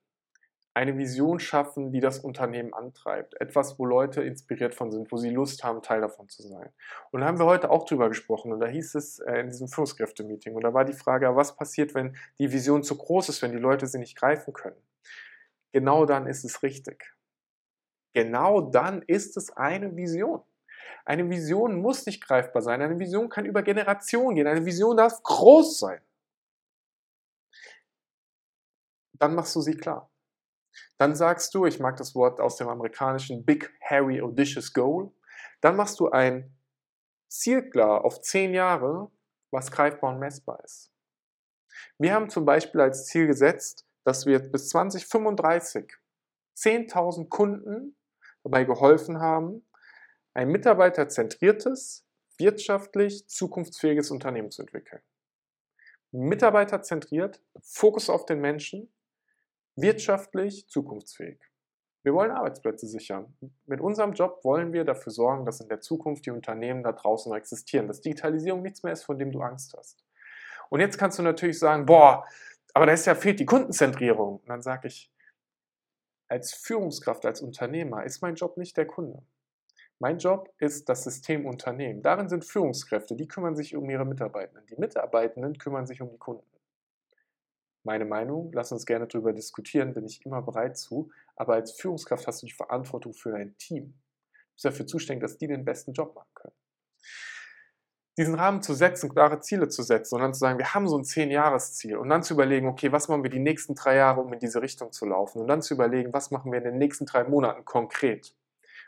eine 0.75 0.99
Vision 0.99 1.39
schaffen, 1.39 1.93
die 1.93 2.01
das 2.01 2.19
Unternehmen 2.19 2.75
antreibt. 2.75 3.41
Etwas, 3.41 3.79
wo 3.79 3.87
Leute 3.87 4.23
inspiriert 4.23 4.75
von 4.75 4.91
sind, 4.91 5.11
wo 5.13 5.17
sie 5.17 5.31
Lust 5.31 5.63
haben, 5.63 5.83
Teil 5.83 6.01
davon 6.01 6.29
zu 6.29 6.43
sein. 6.43 6.69
Und 7.13 7.21
da 7.21 7.29
haben 7.29 7.39
wir 7.39 7.47
heute 7.47 7.71
auch 7.71 7.87
drüber 7.87 8.09
gesprochen. 8.09 8.53
Und 8.53 8.59
da 8.59 8.67
hieß 8.67 8.97
es 8.97 9.21
äh, 9.21 9.39
in 9.39 9.47
diesem 9.47 9.69
Führungskräfte-Meeting. 9.69 10.55
Und 10.55 10.65
da 10.65 10.75
war 10.75 10.85
die 10.85 10.93
Frage, 10.93 11.35
was 11.37 11.57
passiert, 11.57 11.95
wenn 11.95 12.17
die 12.41 12.51
Vision 12.53 12.83
zu 12.83 12.99
groß 12.99 13.29
ist, 13.29 13.41
wenn 13.41 13.53
die 13.53 13.59
Leute 13.59 13.87
sie 13.87 13.99
nicht 13.99 14.17
greifen 14.17 14.53
können? 14.53 14.77
Genau 15.73 16.07
dann 16.07 16.27
ist 16.27 16.45
es 16.45 16.65
richtig. 16.65 17.15
Genau 18.13 18.61
dann 18.61 19.03
ist 19.03 19.37
es 19.37 19.57
eine 19.57 19.95
Vision. 19.97 20.43
Eine 21.05 21.29
Vision 21.31 21.81
muss 21.81 22.05
nicht 22.07 22.27
greifbar 22.27 22.63
sein. 22.63 22.83
Eine 22.83 22.99
Vision 22.99 23.29
kann 23.29 23.47
über 23.47 23.63
Generationen 23.63 24.35
gehen. 24.35 24.47
Eine 24.49 24.65
Vision 24.65 24.97
darf 24.97 25.23
groß 25.23 25.79
sein. 25.79 26.01
Dann 29.13 29.37
machst 29.37 29.55
du 29.55 29.61
sie 29.61 29.77
klar. 29.77 30.11
Dann 30.99 31.15
sagst 31.15 31.55
du, 31.55 31.67
ich 31.67 31.81
mag 31.81 31.97
das 31.97 32.15
Wort 32.15 32.41
aus 32.41 32.57
dem 32.57 32.69
amerikanischen 32.69 33.45
Big, 33.45 33.73
Hairy, 33.81 34.21
Audacious 34.21 34.73
Goal. 34.73 35.11
Dann 35.61 35.77
machst 35.77 36.01
du 36.01 36.11
ein 36.11 36.57
zielklar 37.29 38.05
auf 38.05 38.21
zehn 38.21 38.55
Jahre, 38.55 39.11
was 39.51 39.71
greifbar 39.71 40.13
und 40.13 40.21
messbar 40.21 40.63
ist. 40.65 40.93
Wir 41.99 42.15
haben 42.15 42.31
zum 42.31 42.45
Beispiel 42.45 42.81
als 42.81 43.07
Ziel 43.07 43.27
gesetzt, 43.27 43.87
dass 44.05 44.27
wir 44.27 44.39
bis 44.39 44.69
2035 44.69 45.93
10.000 46.57 47.29
Kunden 47.29 47.97
dabei 48.43 48.65
geholfen 48.65 49.21
haben, 49.21 49.67
ein 50.35 50.49
mitarbeiterzentriertes, 50.49 52.07
wirtschaftlich 52.39 53.29
zukunftsfähiges 53.29 54.11
Unternehmen 54.11 54.51
zu 54.51 54.63
entwickeln. 54.63 55.03
Mitarbeiterzentriert, 56.11 57.43
Fokus 57.61 58.09
auf 58.11 58.27
den 58.27 58.41
Menschen, 58.41 58.93
wirtschaftlich 59.77 60.69
zukunftsfähig. 60.69 61.41
Wir 62.03 62.13
wollen 62.13 62.31
Arbeitsplätze 62.31 62.87
sichern. 62.87 63.35
Mit 63.65 63.81
unserem 63.81 64.13
Job 64.13 64.45
wollen 64.45 64.73
wir 64.75 64.85
dafür 64.85 65.11
sorgen, 65.11 65.47
dass 65.47 65.61
in 65.61 65.69
der 65.69 65.81
Zukunft 65.81 66.27
die 66.27 66.31
Unternehmen 66.31 66.83
da 66.83 66.93
draußen 66.93 67.35
existieren, 67.35 67.89
dass 67.89 68.03
Digitalisierung 68.03 68.61
nichts 68.61 68.83
mehr 68.83 68.93
ist, 68.93 69.05
von 69.05 69.19
dem 69.19 69.33
du 69.33 69.41
Angst 69.41 69.75
hast. 69.77 70.05
Und 70.69 70.81
jetzt 70.81 70.99
kannst 70.99 71.19
du 71.19 71.23
natürlich 71.23 71.59
sagen, 71.59 71.87
boah, 71.87 72.27
aber 72.75 72.87
da 72.87 72.93
ist 72.93 73.07
ja 73.07 73.15
fehlt 73.15 73.41
die 73.41 73.47
Kundenzentrierung. 73.47 74.37
Und 74.41 74.49
dann 74.49 74.61
sage 74.61 74.89
ich, 74.89 75.11
als 76.29 76.53
Führungskraft, 76.53 77.25
als 77.25 77.41
Unternehmer 77.41 78.05
ist 78.05 78.21
mein 78.21 78.35
Job 78.35 78.57
nicht 78.57 78.77
der 78.77 78.87
Kunde. 78.87 79.23
Mein 79.99 80.19
Job 80.19 80.53
ist 80.59 80.89
das 80.89 81.05
System 81.05 81.47
Unternehmen. 81.47 82.03
Darin 82.03 82.29
sind 82.29 82.45
Führungskräfte, 82.45 83.15
die 83.17 83.29
kümmern 83.29 83.57
sich 83.57 83.77
um 83.77 83.89
ihre 83.89 84.05
Mitarbeitenden. 84.05 84.67
Die 84.67 84.77
Mitarbeitenden 84.77 85.57
kümmern 85.57 85.87
sich 85.87 86.03
um 86.03 86.11
die 86.11 86.19
Kunden. 86.19 86.45
Meine 87.85 88.07
Meinung, 88.07 88.51
lass 88.55 88.73
uns 88.73 88.87
gerne 88.87 89.07
darüber 89.07 89.35
diskutieren, 89.35 89.93
bin 89.93 90.07
ich 90.07 90.25
immer 90.25 90.41
bereit 90.41 90.79
zu. 90.79 91.11
Aber 91.37 91.55
als 91.55 91.73
Führungskraft 91.73 92.27
hast 92.27 92.43
du 92.43 92.47
die 92.47 92.53
Verantwortung 92.53 93.13
für 93.13 93.31
dein 93.31 93.57
Team. 93.59 93.85
Du 94.33 94.55
bist 94.55 94.65
dafür 94.65 94.87
zuständig, 94.87 95.23
dass 95.23 95.37
die 95.37 95.49
den 95.49 95.67
besten 95.67 95.93
Job 95.93 96.15
machen 96.15 96.31
können. 96.35 96.55
Diesen 98.17 98.37
Rahmen 98.37 98.63
zu 98.63 98.75
setzen, 98.75 99.11
klare 99.11 99.41
Ziele 99.41 99.69
zu 99.69 99.83
setzen 99.83 100.15
und 100.15 100.23
dann 100.23 100.33
zu 100.33 100.41
sagen, 100.41 100.59
wir 100.59 100.73
haben 100.73 100.89
so 100.89 100.97
ein 100.97 101.05
Zehn-Jahres-Ziel 101.05 101.97
und 101.97 102.09
dann 102.09 102.23
zu 102.23 102.35
überlegen, 102.35 102.69
okay, 102.69 102.91
was 102.93 103.09
machen 103.09 103.25
wir 103.25 103.31
die 103.31 103.41
nächsten 103.41 103.75
drei 103.75 103.97
Jahre, 103.97 104.21
um 104.21 104.33
in 104.33 104.39
diese 104.39 104.63
Richtung 104.63 104.93
zu 104.93 105.05
laufen 105.05 105.43
und 105.43 105.49
dann 105.49 105.63
zu 105.63 105.75
überlegen, 105.75 106.13
was 106.13 106.31
machen 106.31 106.53
wir 106.53 106.59
in 106.59 106.65
den 106.65 106.79
nächsten 106.79 107.07
drei 107.07 107.25
Monaten 107.25 107.65
konkret. 107.65 108.35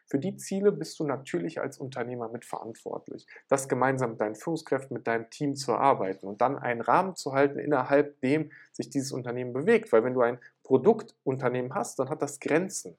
Für 0.09 0.19
die 0.21 0.37
Ziele 0.37 0.71
bist 0.71 0.99
du 1.01 1.05
natürlich 1.05 1.61
als 1.61 1.79
Unternehmer 1.79 2.29
mitverantwortlich. 2.29 3.27
Das 3.49 3.69
gemeinsam 3.69 4.11
mit 4.11 4.21
deinen 4.21 4.37
Führungskräften, 4.37 4.95
mit 4.97 5.07
deinem 5.07 5.29
Team 5.31 5.57
zu 5.57 5.75
arbeiten 5.75 6.27
und 6.27 6.41
dann 6.41 6.57
einen 6.59 6.81
Rahmen 6.81 7.17
zu 7.17 7.33
halten, 7.33 7.59
innerhalb 7.59 8.21
dem 8.21 8.53
sich 8.73 8.89
dieses 8.89 9.11
Unternehmen 9.11 9.53
bewegt. 9.53 9.93
Weil 9.93 10.05
wenn 10.05 10.15
du 10.15 10.21
ein 10.21 10.39
Produktunternehmen 10.63 11.75
hast, 11.75 11.99
dann 11.99 12.09
hat 12.09 12.23
das 12.23 12.39
Grenzen. 12.39 12.97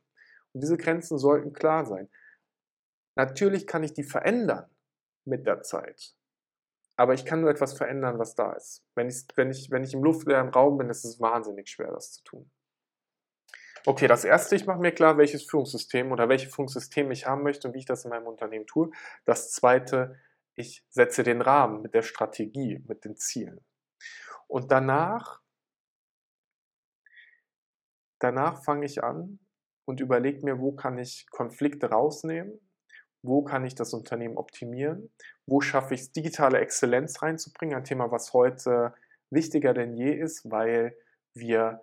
Und 0.53 0.61
diese 0.61 0.77
Grenzen 0.77 1.17
sollten 1.17 1.53
klar 1.53 1.85
sein. 1.85 2.09
Natürlich 3.15 3.67
kann 3.67 3.83
ich 3.83 3.93
die 3.93 4.03
verändern 4.03 4.69
mit 5.23 5.47
der 5.47 5.61
Zeit. 5.61 6.13
Aber 6.97 7.13
ich 7.13 7.25
kann 7.25 7.41
nur 7.41 7.49
etwas 7.49 7.73
verändern, 7.73 8.19
was 8.19 8.35
da 8.35 8.53
ist. 8.53 8.83
Wenn 8.95 9.07
ich, 9.07 9.25
wenn 9.35 9.51
ich, 9.51 9.71
wenn 9.71 9.83
ich 9.83 9.93
im 9.93 10.03
luftleeren 10.03 10.49
Raum 10.49 10.77
bin, 10.77 10.89
ist 10.89 11.05
es 11.05 11.21
wahnsinnig 11.21 11.69
schwer, 11.69 11.91
das 11.91 12.11
zu 12.11 12.23
tun. 12.23 12.51
Okay, 13.89 14.07
das 14.07 14.25
erste, 14.25 14.57
ich 14.57 14.65
mache 14.65 14.79
mir 14.79 14.91
klar, 14.91 15.17
welches 15.17 15.43
Führungssystem 15.45 16.11
oder 16.11 16.27
welche 16.27 16.49
Führungssysteme 16.49 17.13
ich 17.13 17.25
haben 17.25 17.41
möchte 17.41 17.69
und 17.69 17.73
wie 17.73 17.79
ich 17.79 17.85
das 17.85 18.03
in 18.03 18.09
meinem 18.09 18.27
Unternehmen 18.27 18.67
tue. 18.67 18.91
Das 19.23 19.49
zweite, 19.53 20.19
ich 20.55 20.83
setze 20.89 21.23
den 21.23 21.41
Rahmen 21.41 21.83
mit 21.83 21.93
der 21.93 22.01
Strategie, 22.01 22.83
mit 22.85 23.05
den 23.05 23.15
Zielen. 23.15 23.63
Und 24.47 24.73
danach, 24.73 25.39
danach 28.19 28.61
fange 28.61 28.85
ich 28.85 29.05
an 29.05 29.39
und 29.85 30.01
überlege 30.01 30.43
mir, 30.43 30.59
wo 30.59 30.73
kann 30.73 30.97
ich 30.97 31.25
Konflikte 31.29 31.89
rausnehmen, 31.89 32.59
wo 33.21 33.45
kann 33.45 33.63
ich 33.63 33.73
das 33.73 33.93
Unternehmen 33.93 34.35
optimieren, 34.35 35.13
wo 35.45 35.61
schaffe 35.61 35.93
ich 35.93 36.01
es, 36.01 36.11
digitale 36.11 36.59
Exzellenz 36.59 37.21
reinzubringen, 37.21 37.77
ein 37.77 37.85
Thema, 37.85 38.11
was 38.11 38.33
heute 38.33 38.93
wichtiger 39.29 39.73
denn 39.73 39.93
je 39.93 40.11
ist, 40.11 40.51
weil 40.51 40.97
wir 41.33 41.81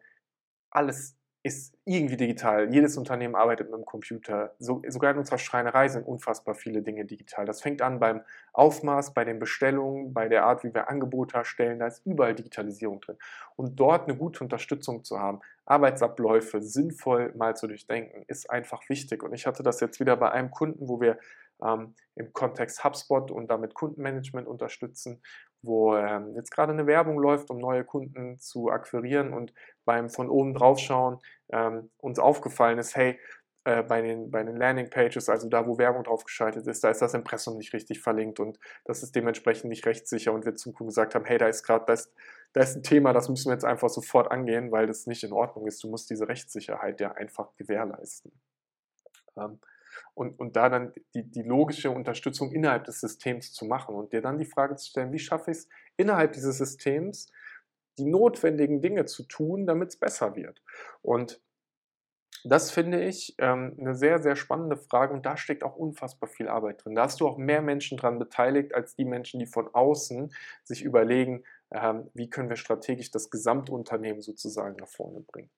alles 0.68 1.16
ist 1.44 1.76
irgendwie 1.84 2.16
digital. 2.16 2.72
Jedes 2.72 2.96
Unternehmen 2.96 3.34
arbeitet 3.34 3.70
mit 3.70 3.78
dem 3.78 3.84
Computer. 3.84 4.54
So, 4.58 4.80
sogar 4.88 5.10
in 5.10 5.18
unserer 5.18 5.36
Schreinerei 5.36 5.88
sind 5.88 6.06
unfassbar 6.06 6.54
viele 6.54 6.80
Dinge 6.80 7.04
digital. 7.04 7.44
Das 7.44 7.60
fängt 7.60 7.82
an 7.82 8.00
beim 8.00 8.22
Aufmaß, 8.54 9.12
bei 9.12 9.26
den 9.26 9.38
Bestellungen, 9.38 10.14
bei 10.14 10.28
der 10.28 10.46
Art, 10.46 10.64
wie 10.64 10.72
wir 10.72 10.88
Angebote 10.88 11.36
erstellen. 11.36 11.80
Da 11.80 11.86
ist 11.86 12.04
überall 12.06 12.34
Digitalisierung 12.34 13.02
drin. 13.02 13.18
Und 13.56 13.78
dort 13.78 14.08
eine 14.08 14.16
gute 14.16 14.42
Unterstützung 14.42 15.04
zu 15.04 15.20
haben, 15.20 15.40
Arbeitsabläufe 15.66 16.62
sinnvoll 16.62 17.34
mal 17.36 17.54
zu 17.54 17.66
durchdenken, 17.66 18.24
ist 18.26 18.48
einfach 18.48 18.88
wichtig. 18.88 19.22
Und 19.22 19.34
ich 19.34 19.46
hatte 19.46 19.62
das 19.62 19.80
jetzt 19.80 20.00
wieder 20.00 20.16
bei 20.16 20.32
einem 20.32 20.50
Kunden, 20.50 20.88
wo 20.88 21.02
wir 21.02 21.18
ähm, 21.62 21.94
im 22.14 22.32
Kontext 22.32 22.84
HubSpot 22.84 23.30
und 23.30 23.50
damit 23.50 23.74
Kundenmanagement 23.74 24.48
unterstützen 24.48 25.20
wo 25.64 25.96
ähm, 25.96 26.34
jetzt 26.34 26.50
gerade 26.50 26.72
eine 26.72 26.86
Werbung 26.86 27.18
läuft, 27.18 27.50
um 27.50 27.58
neue 27.58 27.84
Kunden 27.84 28.38
zu 28.38 28.70
akquirieren 28.70 29.32
und 29.32 29.52
beim 29.84 30.10
von 30.10 30.28
oben 30.28 30.54
drauf 30.54 30.78
schauen 30.78 31.18
ähm, 31.52 31.90
uns 31.98 32.18
aufgefallen 32.18 32.78
ist, 32.78 32.96
hey, 32.96 33.18
äh, 33.64 33.82
bei, 33.82 34.02
den, 34.02 34.30
bei 34.30 34.42
den 34.42 34.56
Landing 34.56 34.90
Pages, 34.90 35.28
also 35.28 35.48
da, 35.48 35.66
wo 35.66 35.78
Werbung 35.78 36.04
drauf 36.04 36.24
geschaltet 36.24 36.66
ist, 36.66 36.84
da 36.84 36.90
ist 36.90 37.00
das 37.00 37.14
Impressum 37.14 37.56
nicht 37.56 37.72
richtig 37.72 38.00
verlinkt 38.00 38.38
und 38.38 38.58
das 38.84 39.02
ist 39.02 39.14
dementsprechend 39.14 39.70
nicht 39.70 39.86
rechtssicher 39.86 40.32
und 40.32 40.44
wir 40.44 40.54
zum 40.54 40.74
Kunden 40.74 40.88
gesagt 40.88 41.14
haben, 41.14 41.24
hey, 41.24 41.38
da 41.38 41.46
ist 41.46 41.62
gerade 41.62 41.86
das, 41.86 42.12
da 42.52 42.60
ist 42.60 42.76
ein 42.76 42.82
Thema, 42.82 43.14
das 43.14 43.28
müssen 43.30 43.48
wir 43.48 43.54
jetzt 43.54 43.64
einfach 43.64 43.88
sofort 43.88 44.30
angehen, 44.30 44.70
weil 44.70 44.86
das 44.86 45.06
nicht 45.06 45.24
in 45.24 45.32
Ordnung 45.32 45.66
ist. 45.66 45.82
Du 45.82 45.88
musst 45.88 46.10
diese 46.10 46.28
Rechtssicherheit 46.28 47.00
ja 47.00 47.12
einfach 47.12 47.56
gewährleisten. 47.56 48.32
Ähm, 49.36 49.58
und, 50.14 50.38
und 50.38 50.56
da 50.56 50.68
dann 50.68 50.92
die, 51.14 51.22
die 51.22 51.42
logische 51.42 51.90
Unterstützung 51.90 52.52
innerhalb 52.52 52.84
des 52.84 53.00
Systems 53.00 53.52
zu 53.52 53.64
machen 53.66 53.94
und 53.94 54.12
dir 54.12 54.22
dann 54.22 54.38
die 54.38 54.44
Frage 54.44 54.76
zu 54.76 54.88
stellen, 54.90 55.12
wie 55.12 55.18
schaffe 55.18 55.50
ich 55.50 55.58
es 55.58 55.68
innerhalb 55.96 56.32
dieses 56.32 56.58
Systems, 56.58 57.30
die 57.98 58.06
notwendigen 58.06 58.80
Dinge 58.80 59.04
zu 59.04 59.22
tun, 59.24 59.66
damit 59.66 59.90
es 59.90 59.96
besser 59.96 60.34
wird. 60.36 60.62
Und 61.02 61.40
das 62.46 62.70
finde 62.70 63.02
ich 63.02 63.34
ähm, 63.38 63.74
eine 63.80 63.94
sehr, 63.94 64.22
sehr 64.22 64.36
spannende 64.36 64.76
Frage 64.76 65.14
und 65.14 65.24
da 65.24 65.36
steckt 65.36 65.64
auch 65.64 65.76
unfassbar 65.76 66.28
viel 66.28 66.48
Arbeit 66.48 66.84
drin. 66.84 66.94
Da 66.94 67.04
hast 67.04 67.20
du 67.20 67.26
auch 67.26 67.38
mehr 67.38 67.62
Menschen 67.62 67.96
dran 67.96 68.18
beteiligt 68.18 68.74
als 68.74 68.94
die 68.94 69.06
Menschen, 69.06 69.40
die 69.40 69.46
von 69.46 69.72
außen 69.72 70.30
sich 70.62 70.82
überlegen, 70.82 71.44
ähm, 71.70 72.10
wie 72.12 72.28
können 72.28 72.50
wir 72.50 72.56
strategisch 72.56 73.10
das 73.10 73.30
Gesamtunternehmen 73.30 74.20
sozusagen 74.20 74.76
nach 74.76 74.88
vorne 74.88 75.20
bringen. 75.20 75.50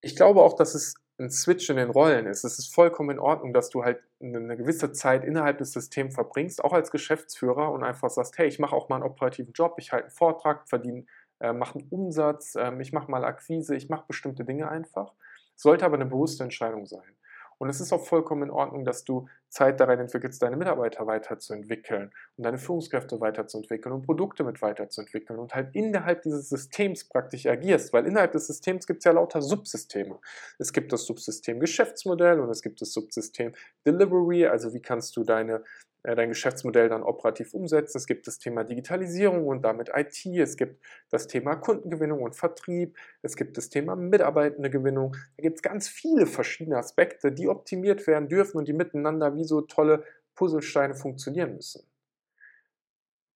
Ich 0.00 0.16
glaube 0.16 0.40
auch, 0.40 0.54
dass 0.54 0.74
es 0.74 0.94
ein 1.20 1.30
Switch 1.30 1.68
in 1.68 1.76
den 1.76 1.90
Rollen 1.90 2.26
ist. 2.26 2.44
Es 2.44 2.58
ist 2.58 2.74
vollkommen 2.74 3.10
in 3.10 3.18
Ordnung, 3.18 3.52
dass 3.52 3.68
du 3.68 3.84
halt 3.84 4.00
eine 4.20 4.56
gewisse 4.56 4.92
Zeit 4.92 5.24
innerhalb 5.24 5.58
des 5.58 5.72
Systems 5.72 6.14
verbringst, 6.14 6.64
auch 6.64 6.72
als 6.72 6.90
Geschäftsführer 6.90 7.70
und 7.70 7.84
einfach 7.84 8.10
sagst, 8.10 8.38
hey, 8.38 8.48
ich 8.48 8.58
mache 8.58 8.74
auch 8.74 8.88
mal 8.88 8.96
einen 8.96 9.04
operativen 9.04 9.52
Job, 9.52 9.74
ich 9.78 9.92
halte 9.92 10.06
einen 10.06 10.14
Vortrag, 10.14 10.68
verdiene, 10.68 11.04
äh, 11.40 11.52
mache 11.52 11.78
einen 11.78 11.88
Umsatz, 11.90 12.54
äh, 12.56 12.72
ich 12.80 12.92
mache 12.92 13.10
mal 13.10 13.24
Akquise, 13.24 13.76
ich 13.76 13.88
mache 13.88 14.04
bestimmte 14.08 14.44
Dinge 14.44 14.68
einfach. 14.68 15.12
Sollte 15.56 15.84
aber 15.84 15.96
eine 15.96 16.06
bewusste 16.06 16.42
Entscheidung 16.42 16.86
sein. 16.86 17.16
Und 17.60 17.68
es 17.68 17.78
ist 17.78 17.92
auch 17.92 18.06
vollkommen 18.06 18.44
in 18.44 18.50
Ordnung, 18.50 18.86
dass 18.86 19.04
du 19.04 19.28
Zeit 19.50 19.80
daran 19.80 20.00
entwickelst, 20.00 20.40
deine 20.42 20.56
Mitarbeiter 20.56 21.06
weiterzuentwickeln 21.06 22.10
und 22.38 22.44
deine 22.44 22.56
Führungskräfte 22.56 23.20
weiterzuentwickeln 23.20 23.94
und 23.94 24.06
Produkte 24.06 24.44
mit 24.44 24.62
weiterzuentwickeln 24.62 25.38
und 25.38 25.54
halt 25.54 25.74
innerhalb 25.74 26.22
dieses 26.22 26.48
Systems 26.48 27.06
praktisch 27.06 27.44
agierst, 27.44 27.92
weil 27.92 28.06
innerhalb 28.06 28.32
des 28.32 28.46
Systems 28.46 28.86
gibt 28.86 29.00
es 29.00 29.04
ja 29.04 29.12
lauter 29.12 29.42
Subsysteme. 29.42 30.18
Es 30.58 30.72
gibt 30.72 30.90
das 30.90 31.04
Subsystem 31.04 31.60
Geschäftsmodell 31.60 32.40
und 32.40 32.48
es 32.48 32.62
gibt 32.62 32.80
das 32.80 32.94
Subsystem 32.94 33.52
Delivery, 33.84 34.46
also 34.46 34.72
wie 34.72 34.80
kannst 34.80 35.14
du 35.18 35.24
deine 35.24 35.62
dein 36.02 36.28
Geschäftsmodell 36.30 36.88
dann 36.88 37.02
operativ 37.02 37.54
umsetzen. 37.54 37.98
Es 37.98 38.06
gibt 38.06 38.26
das 38.26 38.38
Thema 38.38 38.64
Digitalisierung 38.64 39.46
und 39.46 39.62
damit 39.62 39.90
IT. 39.94 40.26
Es 40.26 40.56
gibt 40.56 40.82
das 41.10 41.26
Thema 41.26 41.56
Kundengewinnung 41.56 42.22
und 42.22 42.36
Vertrieb. 42.36 42.96
Es 43.22 43.36
gibt 43.36 43.56
das 43.56 43.68
Thema 43.68 43.96
Mitarbeitendegewinnung. 43.96 45.16
Da 45.36 45.42
gibt 45.42 45.56
es 45.56 45.62
ganz 45.62 45.88
viele 45.88 46.26
verschiedene 46.26 46.78
Aspekte, 46.78 47.32
die 47.32 47.48
optimiert 47.48 48.06
werden 48.06 48.28
dürfen 48.28 48.58
und 48.58 48.68
die 48.68 48.72
miteinander 48.72 49.34
wie 49.34 49.44
so 49.44 49.60
tolle 49.60 50.04
Puzzlesteine 50.34 50.94
funktionieren 50.94 51.54
müssen. 51.54 51.86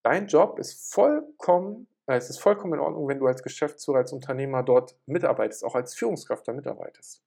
Dein 0.02 0.26
Job 0.26 0.58
ist 0.58 0.92
vollkommen, 0.92 1.86
äh, 2.06 2.16
es 2.16 2.30
ist 2.30 2.38
vollkommen 2.38 2.74
in 2.74 2.80
Ordnung, 2.80 3.08
wenn 3.08 3.18
du 3.18 3.26
als 3.26 3.42
Geschäftsführer, 3.42 3.98
als 3.98 4.12
Unternehmer 4.12 4.62
dort 4.62 4.96
mitarbeitest, 5.06 5.64
auch 5.64 5.74
als 5.74 5.94
Führungskraft 5.94 6.46
da 6.46 6.52
mitarbeitest. 6.52 7.22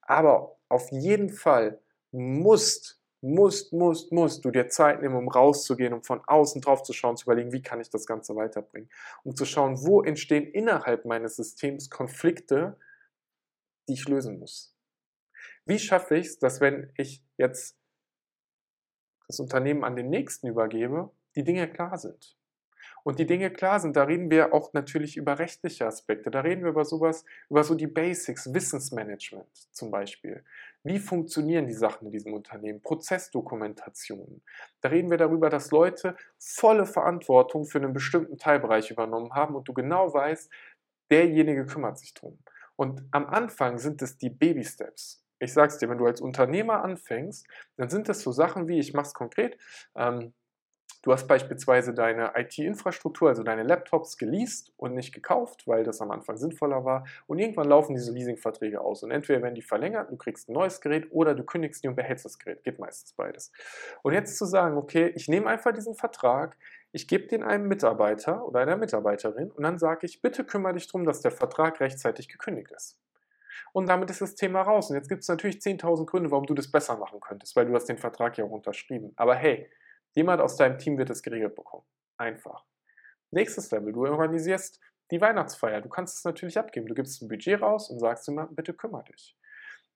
Aber 0.00 0.56
auf 0.68 0.90
jeden 0.90 1.30
Fall 1.30 1.80
musst 2.12 3.01
musst, 3.22 3.72
musst, 3.72 4.12
musst 4.12 4.44
du 4.44 4.50
dir 4.50 4.68
Zeit 4.68 5.00
nehmen, 5.00 5.14
um 5.14 5.28
rauszugehen, 5.28 5.94
um 5.94 6.02
von 6.02 6.20
außen 6.26 6.60
drauf 6.60 6.82
zu 6.82 6.92
schauen, 6.92 7.16
zu 7.16 7.24
überlegen, 7.24 7.52
wie 7.52 7.62
kann 7.62 7.80
ich 7.80 7.88
das 7.88 8.04
Ganze 8.04 8.34
weiterbringen, 8.34 8.90
um 9.22 9.34
zu 9.34 9.44
schauen, 9.44 9.80
wo 9.82 10.02
entstehen 10.02 10.44
innerhalb 10.44 11.04
meines 11.04 11.36
Systems 11.36 11.88
Konflikte, 11.88 12.76
die 13.88 13.94
ich 13.94 14.08
lösen 14.08 14.40
muss. 14.40 14.76
Wie 15.64 15.78
schaffe 15.78 16.16
ich 16.16 16.26
es, 16.26 16.38
dass 16.40 16.60
wenn 16.60 16.92
ich 16.96 17.24
jetzt 17.36 17.78
das 19.28 19.38
Unternehmen 19.38 19.84
an 19.84 19.94
den 19.94 20.10
nächsten 20.10 20.48
übergebe, 20.48 21.10
die 21.36 21.44
Dinge 21.44 21.72
klar 21.72 21.96
sind? 21.98 22.36
Und 23.04 23.18
die 23.18 23.26
Dinge 23.26 23.50
klar 23.50 23.80
sind, 23.80 23.96
da 23.96 24.04
reden 24.04 24.30
wir 24.30 24.54
auch 24.54 24.72
natürlich 24.72 25.16
über 25.16 25.38
rechtliche 25.38 25.86
Aspekte, 25.86 26.30
da 26.30 26.40
reden 26.40 26.62
wir 26.62 26.70
über 26.70 26.84
sowas, 26.84 27.24
über 27.50 27.64
so 27.64 27.74
die 27.74 27.86
Basics, 27.86 28.52
Wissensmanagement 28.52 29.48
zum 29.72 29.90
Beispiel. 29.90 30.44
Wie 30.84 30.98
funktionieren 30.98 31.66
die 31.66 31.74
Sachen 31.74 32.06
in 32.06 32.12
diesem 32.12 32.34
Unternehmen? 32.34 32.80
Prozessdokumentationen. 32.82 34.42
Da 34.80 34.88
reden 34.88 35.10
wir 35.10 35.18
darüber, 35.18 35.48
dass 35.50 35.70
Leute 35.70 36.16
volle 36.38 36.86
Verantwortung 36.86 37.64
für 37.64 37.78
einen 37.78 37.92
bestimmten 37.92 38.38
Teilbereich 38.38 38.90
übernommen 38.90 39.32
haben 39.34 39.54
und 39.54 39.68
du 39.68 39.72
genau 39.72 40.12
weißt, 40.12 40.50
derjenige 41.10 41.66
kümmert 41.66 41.98
sich 41.98 42.14
drum. 42.14 42.38
Und 42.76 43.04
am 43.10 43.26
Anfang 43.26 43.78
sind 43.78 44.02
es 44.02 44.18
die 44.18 44.30
Baby-Steps. 44.30 45.22
Ich 45.38 45.52
sag's 45.52 45.78
dir, 45.78 45.88
wenn 45.88 45.98
du 45.98 46.06
als 46.06 46.20
Unternehmer 46.20 46.82
anfängst, 46.84 47.46
dann 47.76 47.90
sind 47.90 48.08
es 48.08 48.22
so 48.22 48.32
Sachen 48.32 48.68
wie, 48.68 48.78
ich 48.78 48.94
mach's 48.94 49.12
konkret, 49.12 49.58
ähm, 49.96 50.32
Du 51.02 51.12
hast 51.12 51.26
beispielsweise 51.26 51.94
deine 51.94 52.32
IT-Infrastruktur, 52.36 53.28
also 53.28 53.42
deine 53.42 53.64
Laptops 53.64 54.18
geleast 54.18 54.72
und 54.76 54.94
nicht 54.94 55.12
gekauft, 55.12 55.66
weil 55.66 55.82
das 55.82 56.00
am 56.00 56.10
Anfang 56.10 56.36
sinnvoller 56.36 56.84
war. 56.84 57.06
Und 57.26 57.38
irgendwann 57.38 57.68
laufen 57.68 57.94
diese 57.94 58.12
Leasingverträge 58.12 58.80
aus. 58.80 59.02
Und 59.02 59.10
entweder 59.10 59.42
werden 59.42 59.54
die 59.54 59.62
verlängert, 59.62 60.10
du 60.10 60.16
kriegst 60.16 60.48
ein 60.48 60.52
neues 60.52 60.80
Gerät 60.80 61.08
oder 61.10 61.34
du 61.34 61.42
kündigst 61.42 61.82
die 61.82 61.88
und 61.88 61.96
behältst 61.96 62.24
das 62.24 62.38
Gerät. 62.38 62.62
Geht 62.62 62.78
meistens 62.78 63.14
beides. 63.14 63.50
Und 64.02 64.12
jetzt 64.12 64.36
zu 64.36 64.44
sagen, 64.44 64.76
okay, 64.76 65.12
ich 65.16 65.28
nehme 65.28 65.48
einfach 65.48 65.72
diesen 65.72 65.94
Vertrag, 65.94 66.56
ich 66.92 67.08
gebe 67.08 67.26
den 67.26 67.42
einem 67.42 67.66
Mitarbeiter 67.66 68.46
oder 68.46 68.60
einer 68.60 68.76
Mitarbeiterin 68.76 69.50
und 69.50 69.62
dann 69.62 69.78
sage 69.78 70.06
ich, 70.06 70.20
bitte 70.20 70.44
kümmere 70.44 70.74
dich 70.74 70.86
darum, 70.86 71.06
dass 71.06 71.22
der 71.22 71.30
Vertrag 71.30 71.80
rechtzeitig 71.80 72.28
gekündigt 72.28 72.70
ist. 72.70 72.98
Und 73.72 73.88
damit 73.88 74.10
ist 74.10 74.20
das 74.20 74.34
Thema 74.34 74.62
raus. 74.62 74.90
Und 74.90 74.96
jetzt 74.96 75.08
gibt 75.08 75.22
es 75.22 75.28
natürlich 75.28 75.56
10.000 75.56 76.06
Gründe, 76.06 76.30
warum 76.30 76.46
du 76.46 76.54
das 76.54 76.70
besser 76.70 76.96
machen 76.98 77.20
könntest, 77.20 77.56
weil 77.56 77.66
du 77.66 77.74
hast 77.74 77.86
den 77.86 77.98
Vertrag 77.98 78.36
ja 78.36 78.44
auch 78.44 78.50
unterschrieben. 78.50 79.12
Aber 79.16 79.34
hey, 79.34 79.70
Jemand 80.14 80.40
aus 80.42 80.56
deinem 80.56 80.78
Team 80.78 80.98
wird 80.98 81.10
es 81.10 81.22
geregelt 81.22 81.54
bekommen. 81.54 81.84
Einfach. 82.18 82.64
Nächstes 83.30 83.70
Level, 83.70 83.92
du 83.92 84.06
organisierst 84.06 84.78
die 85.10 85.20
Weihnachtsfeier. 85.20 85.80
Du 85.80 85.88
kannst 85.88 86.18
es 86.18 86.24
natürlich 86.24 86.58
abgeben. 86.58 86.86
Du 86.86 86.94
gibst 86.94 87.22
ein 87.22 87.28
Budget 87.28 87.62
raus 87.62 87.90
und 87.90 87.98
sagst 87.98 88.26
jemandem, 88.28 88.54
bitte 88.54 88.74
kümmere 88.74 89.04
dich. 89.04 89.36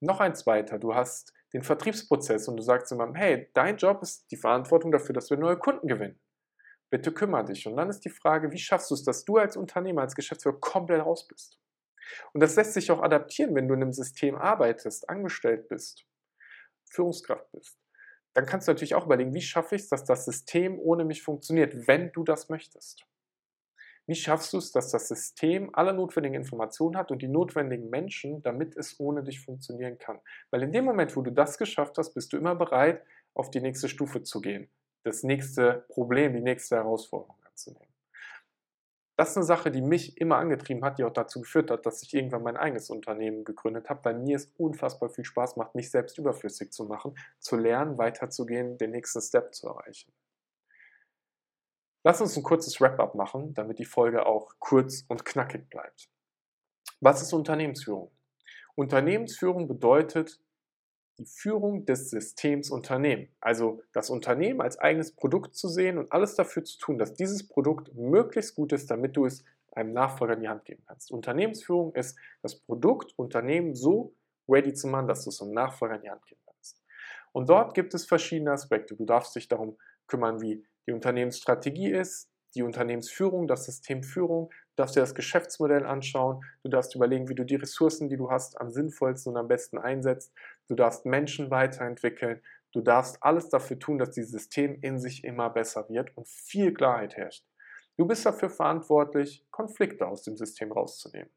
Noch 0.01 0.21
ein 0.21 0.35
zweiter, 0.35 0.79
du 0.79 0.95
hast 0.95 1.33
den 1.53 1.63
Vertriebsprozess 1.63 2.49
und 2.49 2.57
du 2.57 2.63
sagst 2.63 2.91
jemandem, 2.91 3.17
hey, 3.17 3.51
dein 3.55 3.77
Job 3.77 4.03
ist 4.03 4.31
die 4.31 4.37
Verantwortung 4.37 4.91
dafür, 4.91 5.15
dass 5.15 5.31
wir 5.31 5.37
neue 5.37 5.59
Kunden 5.59 5.87
gewinnen. 5.87 6.21
Bitte 6.91 7.13
kümmere 7.13 7.45
dich. 7.47 7.67
Und 7.67 7.77
dann 7.77 7.89
ist 7.89 8.05
die 8.05 8.11
Frage, 8.11 8.51
wie 8.53 8.59
schaffst 8.59 8.91
du 8.91 8.95
es, 8.95 9.05
dass 9.05 9.25
du 9.25 9.37
als 9.37 9.57
Unternehmer, 9.57 10.03
als 10.03 10.15
Geschäftsführer 10.15 10.61
komplett 10.61 11.05
raus 11.05 11.27
bist? 11.27 11.59
Und 12.33 12.43
das 12.43 12.57
lässt 12.57 12.75
sich 12.75 12.91
auch 12.91 13.03
adaptieren, 13.03 13.55
wenn 13.55 13.69
du 13.69 13.75
in 13.75 13.83
einem 13.83 13.93
System 13.93 14.37
arbeitest, 14.37 15.09
angestellt 15.09 15.69
bist, 15.69 16.07
Führungskraft 16.91 17.51
bist 17.53 17.79
dann 18.37 18.45
kannst 18.45 18.69
du 18.69 18.73
natürlich 18.73 18.95
auch 18.95 19.07
überlegen, 19.07 19.33
wie 19.33 19.41
schaffe 19.41 19.77
ich 19.77 19.83
es, 19.83 19.89
dass 19.89 20.05
das 20.05 20.27
System 20.27 20.79
ohne 20.79 21.07
mich 21.07 21.23
funktioniert, 21.23 21.89
wenn 21.89 22.13
du 22.13 22.23
das 22.23 22.51
möchtest. 22.51 23.07
Wie 24.07 24.15
schaffst 24.15 24.53
du 24.53 24.59
es, 24.59 24.73
dass 24.73 24.91
das 24.91 25.09
System 25.09 25.75
alle 25.75 25.95
notwendigen 25.95 26.35
Informationen 26.35 26.99
hat 26.99 27.11
und 27.11 27.23
die 27.23 27.29
notwendigen 27.29 27.89
Menschen, 27.89 28.43
damit 28.43 28.77
es 28.77 29.01
ohne 29.01 29.25
dich 29.25 29.41
funktionieren 29.41 29.97
kann? 29.97 30.21
Weil 30.51 30.63
in 30.63 30.73
dem 30.73 30.85
Moment, 30.85 31.17
wo 31.17 31.23
du 31.23 31.33
das 31.33 31.57
geschafft 31.57 31.97
hast, 31.97 32.13
bist 32.13 32.31
du 32.35 32.37
immer 32.37 32.55
bereit, 32.55 33.03
auf 33.33 33.51
die 33.51 33.63
nächste 33.63 33.89
Stufe 33.89 34.23
zu 34.23 34.43
gehen, 34.43 34.71
das 35.03 35.23
nächste 35.23 35.87
Problem, 35.89 36.35
die 36.35 36.43
nächste 36.43 36.77
Herausforderung 36.77 37.37
anzunehmen. 37.49 37.96
Das 39.17 39.31
ist 39.31 39.39
eine 39.39 39.47
Sache, 39.47 39.71
die 39.71 39.81
mich 39.81 40.19
immer 40.19 40.37
angetrieben 40.37 40.85
hat, 40.85 40.99
die 40.99 41.05
auch 41.05 41.13
dazu 41.13 41.41
geführt 41.41 41.71
hat, 41.71 41.87
dass 41.87 42.03
ich 42.03 42.13
irgendwann 42.13 42.43
mein 42.43 42.59
eigenes 42.59 42.91
Unternehmen 42.91 43.45
gegründet 43.45 43.89
habe, 43.89 44.05
weil 44.05 44.19
mir 44.19 44.37
es 44.37 44.53
unfassbar 44.59 45.09
viel 45.09 45.25
Spaß 45.25 45.57
macht, 45.57 45.75
mich 45.75 45.91
selbst 45.91 46.19
überflüssig 46.19 46.71
zu 46.71 46.85
machen, 46.85 47.17
zu 47.39 47.57
lernen, 47.57 47.97
weiterzugehen, 47.97 48.77
den 48.77 48.91
nächsten 48.91 49.23
Step 49.23 49.55
zu 49.55 49.69
erreichen. 49.69 50.13
Lass 52.05 52.21
uns 52.21 52.37
ein 52.37 52.43
kurzes 52.43 52.79
Wrap-up 52.79 53.15
machen, 53.15 53.55
damit 53.55 53.79
die 53.79 53.87
Folge 53.87 54.27
auch 54.27 54.53
kurz 54.59 55.05
und 55.09 55.25
knackig 55.25 55.71
bleibt. 55.71 56.11
Was 57.01 57.23
ist 57.23 57.33
Unternehmensführung? 57.33 58.13
Unternehmensführung 58.75 59.67
bedeutet, 59.67 60.41
die 61.19 61.27
Führung 61.27 61.87
des 61.87 62.11
Systems 62.11 62.71
Unternehmen. 62.71 63.29
Also 63.41 63.83
das 63.93 64.11
Unternehmen 64.11 64.61
als 64.61 64.79
eigenes 64.79 65.13
Produkt 65.13 65.55
zu 65.55 65.69
sehen 65.69 65.99
und 65.99 66.13
alles 66.13 66.35
dafür 66.35 66.65
zu 66.65 66.79
tun, 66.79 66.99
dass 66.99 67.15
dieses 67.15 67.49
Produkt 67.49 67.95
möglichst 67.95 68.55
gut 68.55 68.73
ist, 68.73 68.91
damit 68.91 69.17
du 69.17 69.25
es 69.25 69.45
einem 69.73 69.93
Nachfolger 69.93 70.35
in 70.35 70.41
die 70.41 70.49
Hand 70.49 70.65
geben 70.65 70.83
kannst. 70.87 71.11
Unternehmensführung 71.11 71.95
ist 71.95 72.19
das 72.43 72.57
Produkt, 72.57 73.13
Unternehmen 73.17 73.75
so 73.75 74.15
ready 74.49 74.73
zu 74.73 74.89
machen, 74.89 75.09
dass 75.09 75.25
du 75.25 75.31
es 75.31 75.43
einem 75.43 75.53
Nachfolger 75.53 75.97
in 75.97 76.03
die 76.03 76.11
Hand 76.11 76.25
geben 76.27 76.41
kannst. 76.47 76.83
Und 77.33 77.49
dort 77.49 77.75
gibt 77.75 77.93
es 77.95 78.07
verschiedene 78.07 78.53
Aspekte. 78.53 78.97
Du 78.97 79.05
darfst 79.05 79.37
dich 79.37 79.49
darum 79.49 79.77
kümmern, 80.07 80.41
wie 80.41 80.65
die 80.87 80.93
Unternehmensstrategie 80.93 81.91
ist, 81.91 82.31
die 82.55 82.63
Unternehmensführung, 82.63 83.47
das 83.47 83.67
System 83.67 84.03
Führung, 84.03 84.51
darfst 84.77 84.97
dir 84.97 85.01
das 85.01 85.15
Geschäftsmodell 85.15 85.85
anschauen, 85.85 86.45
du 86.63 86.69
darfst 86.69 86.95
überlegen, 86.95 87.29
wie 87.29 87.35
du 87.35 87.45
die 87.45 87.57
Ressourcen, 87.57 88.09
die 88.09 88.17
du 88.17 88.31
hast, 88.31 88.61
am 88.61 88.71
sinnvollsten 88.71 89.33
und 89.33 89.39
am 89.39 89.49
besten 89.49 89.79
einsetzt, 89.79 90.33
du 90.69 90.75
darfst 90.75 91.07
Menschen 91.07 91.51
weiterentwickeln, 91.51 92.43
du 92.73 92.81
darfst 92.81 93.23
alles 93.23 93.49
dafür 93.49 93.79
tun, 93.79 93.99
dass 93.99 94.11
dieses 94.11 94.33
System 94.33 94.79
in 94.83 94.99
sich 94.99 95.25
immer 95.25 95.51
besser 95.51 95.89
wird 95.89 96.17
und 96.17 96.29
viel 96.29 96.73
Klarheit 96.73 97.17
herrscht. 97.17 97.45
Du 97.97 98.07
bist 98.07 98.27
dafür 98.27 98.51
verantwortlich, 98.51 99.45
Konflikte 99.51 100.07
aus 100.07 100.23
dem 100.23 100.37
System 100.37 100.71
rauszunehmen. 100.71 101.31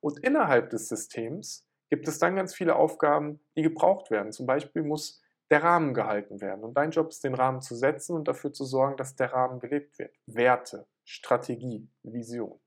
Und 0.00 0.18
innerhalb 0.18 0.68
des 0.68 0.88
Systems 0.88 1.66
gibt 1.88 2.06
es 2.08 2.18
dann 2.18 2.36
ganz 2.36 2.54
viele 2.54 2.76
Aufgaben, 2.76 3.40
die 3.56 3.62
gebraucht 3.62 4.10
werden. 4.10 4.32
Zum 4.32 4.46
Beispiel 4.46 4.82
muss 4.82 5.22
der 5.50 5.62
Rahmen 5.62 5.94
gehalten 5.94 6.40
werden. 6.40 6.64
Und 6.64 6.76
dein 6.76 6.90
Job 6.90 7.08
ist, 7.08 7.24
den 7.24 7.34
Rahmen 7.34 7.62
zu 7.62 7.74
setzen 7.74 8.14
und 8.14 8.28
dafür 8.28 8.52
zu 8.52 8.64
sorgen, 8.64 8.96
dass 8.96 9.16
der 9.16 9.32
Rahmen 9.32 9.60
gelebt 9.60 9.98
wird. 9.98 10.14
Werte, 10.26 10.86
Strategie, 11.04 11.88
Vision. 12.02 12.58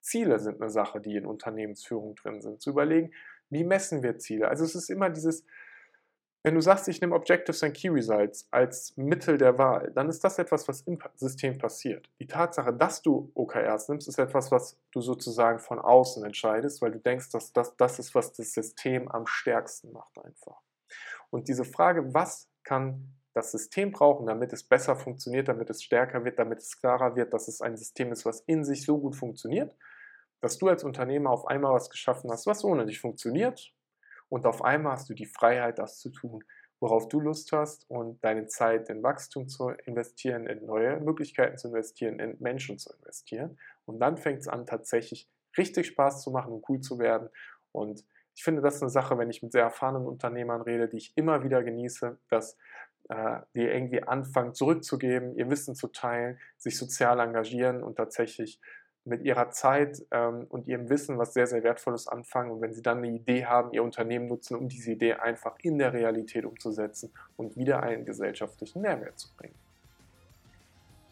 Ziele 0.00 0.38
sind 0.38 0.60
eine 0.60 0.70
Sache, 0.70 1.00
die 1.00 1.16
in 1.16 1.26
Unternehmensführung 1.26 2.14
drin 2.14 2.40
sind. 2.40 2.60
Zu 2.60 2.70
überlegen, 2.70 3.12
wie 3.50 3.64
messen 3.64 4.02
wir 4.02 4.18
Ziele? 4.18 4.48
Also 4.48 4.64
es 4.64 4.74
ist 4.74 4.90
immer 4.90 5.10
dieses, 5.10 5.44
wenn 6.42 6.54
du 6.54 6.60
sagst, 6.60 6.88
ich 6.88 7.00
nehme 7.00 7.14
Objectives 7.14 7.62
and 7.62 7.74
Key 7.74 7.88
Results 7.88 8.46
als 8.50 8.96
Mittel 8.96 9.38
der 9.38 9.58
Wahl, 9.58 9.90
dann 9.94 10.08
ist 10.08 10.22
das 10.22 10.38
etwas, 10.38 10.68
was 10.68 10.82
im 10.82 10.98
System 11.16 11.58
passiert. 11.58 12.08
Die 12.20 12.26
Tatsache, 12.26 12.72
dass 12.72 13.02
du 13.02 13.30
OKRs 13.34 13.88
nimmst, 13.88 14.08
ist 14.08 14.18
etwas, 14.18 14.50
was 14.50 14.78
du 14.92 15.00
sozusagen 15.00 15.58
von 15.58 15.78
außen 15.78 16.24
entscheidest, 16.24 16.80
weil 16.80 16.92
du 16.92 17.00
denkst, 17.00 17.30
dass 17.30 17.52
das 17.52 17.76
das 17.76 17.98
ist, 17.98 18.14
was 18.14 18.32
das 18.32 18.52
System 18.52 19.08
am 19.08 19.26
stärksten 19.26 19.92
macht 19.92 20.18
einfach. 20.18 20.60
Und 21.30 21.48
diese 21.48 21.64
Frage, 21.64 22.14
was 22.14 22.48
kann 22.62 23.17
das 23.38 23.52
System 23.52 23.92
brauchen, 23.92 24.26
damit 24.26 24.52
es 24.52 24.62
besser 24.62 24.96
funktioniert, 24.96 25.48
damit 25.48 25.70
es 25.70 25.82
stärker 25.82 26.24
wird, 26.24 26.38
damit 26.38 26.58
es 26.58 26.80
klarer 26.80 27.16
wird, 27.16 27.32
dass 27.32 27.48
es 27.48 27.60
ein 27.60 27.76
System 27.76 28.12
ist, 28.12 28.26
was 28.26 28.40
in 28.40 28.64
sich 28.64 28.84
so 28.84 28.98
gut 28.98 29.16
funktioniert, 29.16 29.76
dass 30.40 30.58
du 30.58 30.68
als 30.68 30.84
Unternehmer 30.84 31.30
auf 31.30 31.46
einmal 31.46 31.72
was 31.72 31.90
geschaffen 31.90 32.30
hast, 32.30 32.46
was 32.46 32.64
ohne 32.64 32.84
dich 32.86 33.00
funktioniert 33.00 33.72
und 34.28 34.46
auf 34.46 34.62
einmal 34.62 34.92
hast 34.92 35.08
du 35.08 35.14
die 35.14 35.26
Freiheit, 35.26 35.78
das 35.78 35.98
zu 35.98 36.10
tun, 36.10 36.44
worauf 36.80 37.08
du 37.08 37.20
Lust 37.20 37.50
hast 37.52 37.88
und 37.90 38.22
deine 38.22 38.46
Zeit 38.46 38.88
in 38.88 39.02
Wachstum 39.02 39.48
zu 39.48 39.70
investieren, 39.86 40.46
in 40.46 40.64
neue 40.66 41.00
Möglichkeiten 41.00 41.58
zu 41.58 41.68
investieren, 41.68 42.20
in 42.20 42.36
Menschen 42.40 42.78
zu 42.78 42.92
investieren. 42.92 43.58
Und 43.84 43.98
dann 44.00 44.16
fängt 44.16 44.40
es 44.40 44.48
an, 44.48 44.66
tatsächlich 44.66 45.28
richtig 45.56 45.88
Spaß 45.88 46.22
zu 46.22 46.30
machen 46.30 46.52
und 46.52 46.68
cool 46.68 46.80
zu 46.80 46.98
werden. 46.98 47.30
Und 47.72 48.04
ich 48.34 48.44
finde, 48.44 48.62
das 48.62 48.76
ist 48.76 48.82
eine 48.82 48.90
Sache, 48.90 49.18
wenn 49.18 49.30
ich 49.30 49.42
mit 49.42 49.50
sehr 49.50 49.64
erfahrenen 49.64 50.06
Unternehmern 50.06 50.60
rede, 50.62 50.88
die 50.88 50.98
ich 50.98 51.16
immer 51.16 51.42
wieder 51.42 51.64
genieße, 51.64 52.18
dass 52.28 52.56
äh, 53.08 53.40
die 53.54 53.62
irgendwie 53.62 54.02
anfangen 54.02 54.54
zurückzugeben, 54.54 55.36
ihr 55.36 55.50
Wissen 55.50 55.74
zu 55.74 55.88
teilen, 55.88 56.38
sich 56.56 56.76
sozial 56.76 57.20
engagieren 57.20 57.82
und 57.82 57.96
tatsächlich 57.96 58.60
mit 59.04 59.22
ihrer 59.22 59.50
Zeit 59.50 60.04
ähm, 60.10 60.46
und 60.48 60.68
ihrem 60.68 60.88
Wissen 60.90 61.18
was 61.18 61.32
sehr, 61.32 61.46
sehr 61.46 61.62
Wertvolles 61.62 62.06
anfangen. 62.06 62.50
Und 62.50 62.60
wenn 62.60 62.72
sie 62.72 62.82
dann 62.82 62.98
eine 62.98 63.08
Idee 63.08 63.46
haben, 63.46 63.72
ihr 63.72 63.82
Unternehmen 63.82 64.26
nutzen, 64.26 64.56
um 64.56 64.68
diese 64.68 64.92
Idee 64.92 65.14
einfach 65.14 65.56
in 65.62 65.78
der 65.78 65.92
Realität 65.92 66.44
umzusetzen 66.44 67.12
und 67.36 67.56
wieder 67.56 67.82
einen 67.82 68.04
gesellschaftlichen 68.04 68.82
Mehrwert 68.82 69.18
zu 69.18 69.34
bringen. 69.36 69.54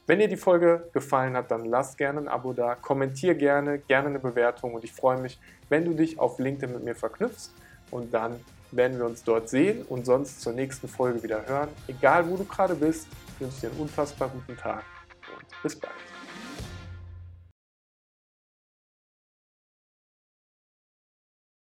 Wenn 0.06 0.20
dir 0.20 0.28
die 0.28 0.37
Folge 0.37 0.88
gefallen 0.92 1.37
hat, 1.37 1.50
dann 1.50 1.64
lass 1.64 1.96
gerne 1.96 2.20
ein 2.20 2.28
Abo 2.28 2.52
da, 2.52 2.76
kommentier 2.76 3.35
gerne, 3.35 3.78
gerne 3.78 4.09
eine 4.09 4.20
Bewertung 4.20 4.74
und 4.74 4.85
ich 4.85 4.92
freue 4.92 5.20
mich, 5.20 5.40
wenn 5.68 5.85
du 5.85 5.94
dich 5.94 6.20
auf 6.20 6.38
LinkedIn 6.38 6.72
mit 6.72 6.85
mir 6.85 6.94
verknüpfst 6.94 7.50
und 7.90 8.14
dann 8.14 8.38
werden 8.72 8.98
wir 8.98 9.07
uns 9.07 9.22
dort 9.22 9.48
sehen 9.48 9.83
und 9.88 10.07
sonst 10.07 10.40
zur 10.40 10.52
nächsten 10.52 10.88
Folge 10.88 11.22
wieder 11.22 11.46
hören. 11.46 11.68
Egal 11.87 12.29
wo 12.29 12.37
du 12.37 12.44
gerade 12.44 12.74
bist, 12.74 13.07
wünsche 13.38 13.61
dir 13.61 13.70
einen 13.70 13.81
unfassbar 13.81 14.29
guten 14.29 14.57
Tag 14.57 14.85
und 15.35 15.62
bis 15.62 15.76
bald. 15.76 15.94